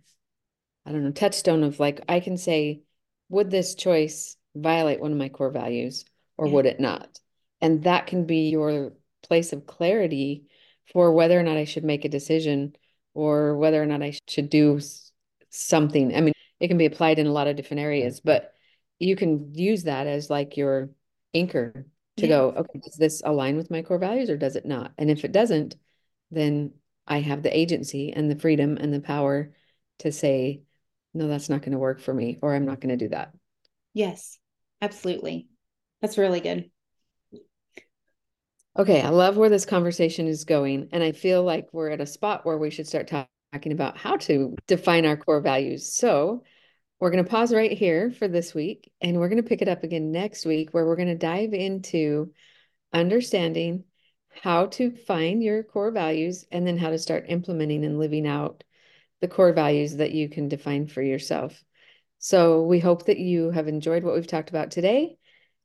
I 0.85 0.91
don't 0.91 1.03
know, 1.03 1.11
touchstone 1.11 1.63
of 1.63 1.79
like, 1.79 2.01
I 2.09 2.19
can 2.19 2.37
say, 2.37 2.81
would 3.29 3.51
this 3.51 3.75
choice 3.75 4.35
violate 4.55 4.99
one 4.99 5.11
of 5.11 5.17
my 5.17 5.29
core 5.29 5.51
values 5.51 6.05
or 6.37 6.47
yeah. 6.47 6.53
would 6.53 6.65
it 6.65 6.79
not? 6.79 7.19
And 7.61 7.83
that 7.83 8.07
can 8.07 8.25
be 8.25 8.49
your 8.49 8.93
place 9.23 9.53
of 9.53 9.67
clarity 9.67 10.45
for 10.91 11.13
whether 11.13 11.39
or 11.39 11.43
not 11.43 11.57
I 11.57 11.65
should 11.65 11.83
make 11.83 12.05
a 12.05 12.09
decision 12.09 12.75
or 13.13 13.57
whether 13.57 13.81
or 13.81 13.85
not 13.85 14.01
I 14.01 14.17
should 14.27 14.49
do 14.49 14.79
something. 15.49 16.15
I 16.15 16.21
mean, 16.21 16.33
it 16.59 16.67
can 16.67 16.77
be 16.77 16.85
applied 16.85 17.19
in 17.19 17.27
a 17.27 17.31
lot 17.31 17.47
of 17.47 17.55
different 17.55 17.81
areas, 17.81 18.19
but 18.19 18.53
you 18.99 19.15
can 19.15 19.53
use 19.53 19.83
that 19.83 20.07
as 20.07 20.29
like 20.29 20.57
your 20.57 20.89
anchor 21.33 21.85
to 22.17 22.27
go, 22.27 22.53
okay, 22.55 22.79
does 22.83 22.95
this 22.95 23.21
align 23.25 23.57
with 23.57 23.71
my 23.71 23.81
core 23.81 23.97
values 23.97 24.29
or 24.29 24.37
does 24.37 24.55
it 24.55 24.65
not? 24.65 24.91
And 24.97 25.09
if 25.09 25.25
it 25.25 25.31
doesn't, 25.31 25.75
then 26.29 26.73
I 27.07 27.19
have 27.19 27.41
the 27.41 27.57
agency 27.57 28.13
and 28.13 28.29
the 28.29 28.39
freedom 28.39 28.77
and 28.77 28.93
the 28.93 28.99
power 28.99 29.53
to 29.99 30.11
say, 30.11 30.61
no, 31.13 31.27
that's 31.27 31.49
not 31.49 31.61
going 31.61 31.73
to 31.73 31.77
work 31.77 31.99
for 31.99 32.13
me, 32.13 32.39
or 32.41 32.53
I'm 32.53 32.65
not 32.65 32.79
going 32.79 32.97
to 32.97 33.05
do 33.05 33.09
that. 33.09 33.33
Yes, 33.93 34.37
absolutely. 34.81 35.47
That's 36.01 36.17
really 36.17 36.39
good. 36.39 36.69
Okay, 38.77 39.01
I 39.01 39.09
love 39.09 39.35
where 39.35 39.49
this 39.49 39.65
conversation 39.65 40.27
is 40.27 40.45
going. 40.45 40.89
And 40.93 41.03
I 41.03 41.11
feel 41.11 41.43
like 41.43 41.67
we're 41.73 41.89
at 41.89 41.99
a 41.99 42.05
spot 42.05 42.45
where 42.45 42.57
we 42.57 42.69
should 42.69 42.87
start 42.87 43.07
talking 43.07 43.71
about 43.73 43.97
how 43.97 44.15
to 44.17 44.55
define 44.67 45.05
our 45.05 45.17
core 45.17 45.41
values. 45.41 45.93
So 45.93 46.43
we're 46.99 47.11
going 47.11 47.23
to 47.23 47.29
pause 47.29 47.53
right 47.53 47.71
here 47.71 48.11
for 48.11 48.27
this 48.27 48.53
week, 48.53 48.91
and 49.01 49.17
we're 49.17 49.27
going 49.27 49.41
to 49.41 49.49
pick 49.49 49.61
it 49.61 49.67
up 49.67 49.83
again 49.83 50.11
next 50.11 50.45
week, 50.45 50.69
where 50.71 50.85
we're 50.85 50.95
going 50.95 51.09
to 51.09 51.15
dive 51.15 51.53
into 51.53 52.31
understanding 52.93 53.83
how 54.29 54.67
to 54.67 54.91
find 54.91 55.43
your 55.43 55.63
core 55.63 55.91
values 55.91 56.45
and 56.51 56.65
then 56.65 56.77
how 56.77 56.91
to 56.91 56.97
start 56.97 57.25
implementing 57.27 57.83
and 57.83 57.99
living 57.99 58.25
out 58.25 58.63
the 59.21 59.27
core 59.27 59.53
values 59.53 59.97
that 59.97 60.11
you 60.11 60.27
can 60.27 60.49
define 60.49 60.87
for 60.87 61.01
yourself. 61.01 61.63
So 62.19 62.63
we 62.63 62.79
hope 62.79 63.05
that 63.05 63.19
you 63.19 63.51
have 63.51 63.67
enjoyed 63.67 64.03
what 64.03 64.13
we've 64.13 64.27
talked 64.27 64.49
about 64.49 64.71
today, 64.71 65.17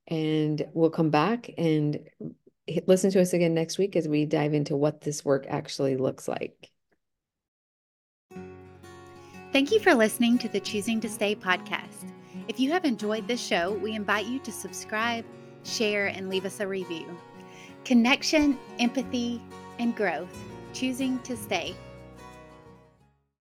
and 0.07 0.64
we'll 0.73 0.90
come 0.90 1.11
back 1.11 1.51
and 1.59 1.99
listen 2.87 3.11
to 3.11 3.21
us 3.21 3.33
again 3.33 3.55
next 3.55 3.79
week 3.79 3.97
as 3.97 4.09
we 4.09 4.25
dive 4.25 4.55
into 4.55 4.77
what 4.77 5.01
this 5.01 5.25
work 5.25 5.47
actually 5.49 5.97
looks 5.97 6.29
like. 6.29 6.71
Thank 9.53 9.73
you 9.73 9.81
for 9.81 9.95
listening 9.95 10.38
to 10.38 10.49
the 10.49 10.61
Choosing 10.61 11.01
to 11.01 11.09
Stay 11.09 11.35
podcast. 11.35 12.11
If 12.49 12.61
you 12.61 12.71
have 12.73 12.85
enjoyed 12.85 13.27
this 13.27 13.40
show, 13.40 13.73
we 13.73 13.92
invite 13.92 14.27
you 14.27 14.38
to 14.40 14.53
subscribe, 14.53 15.25
share, 15.64 16.09
and 16.09 16.29
leave 16.29 16.45
us 16.45 16.61
a 16.61 16.66
review. 16.66 17.07
Connection, 17.85 18.59
empathy, 18.79 19.40
and 19.79 19.97
growth. 19.97 20.37
Choosing 20.73 21.19
to 21.21 21.37
stay. 21.37 21.75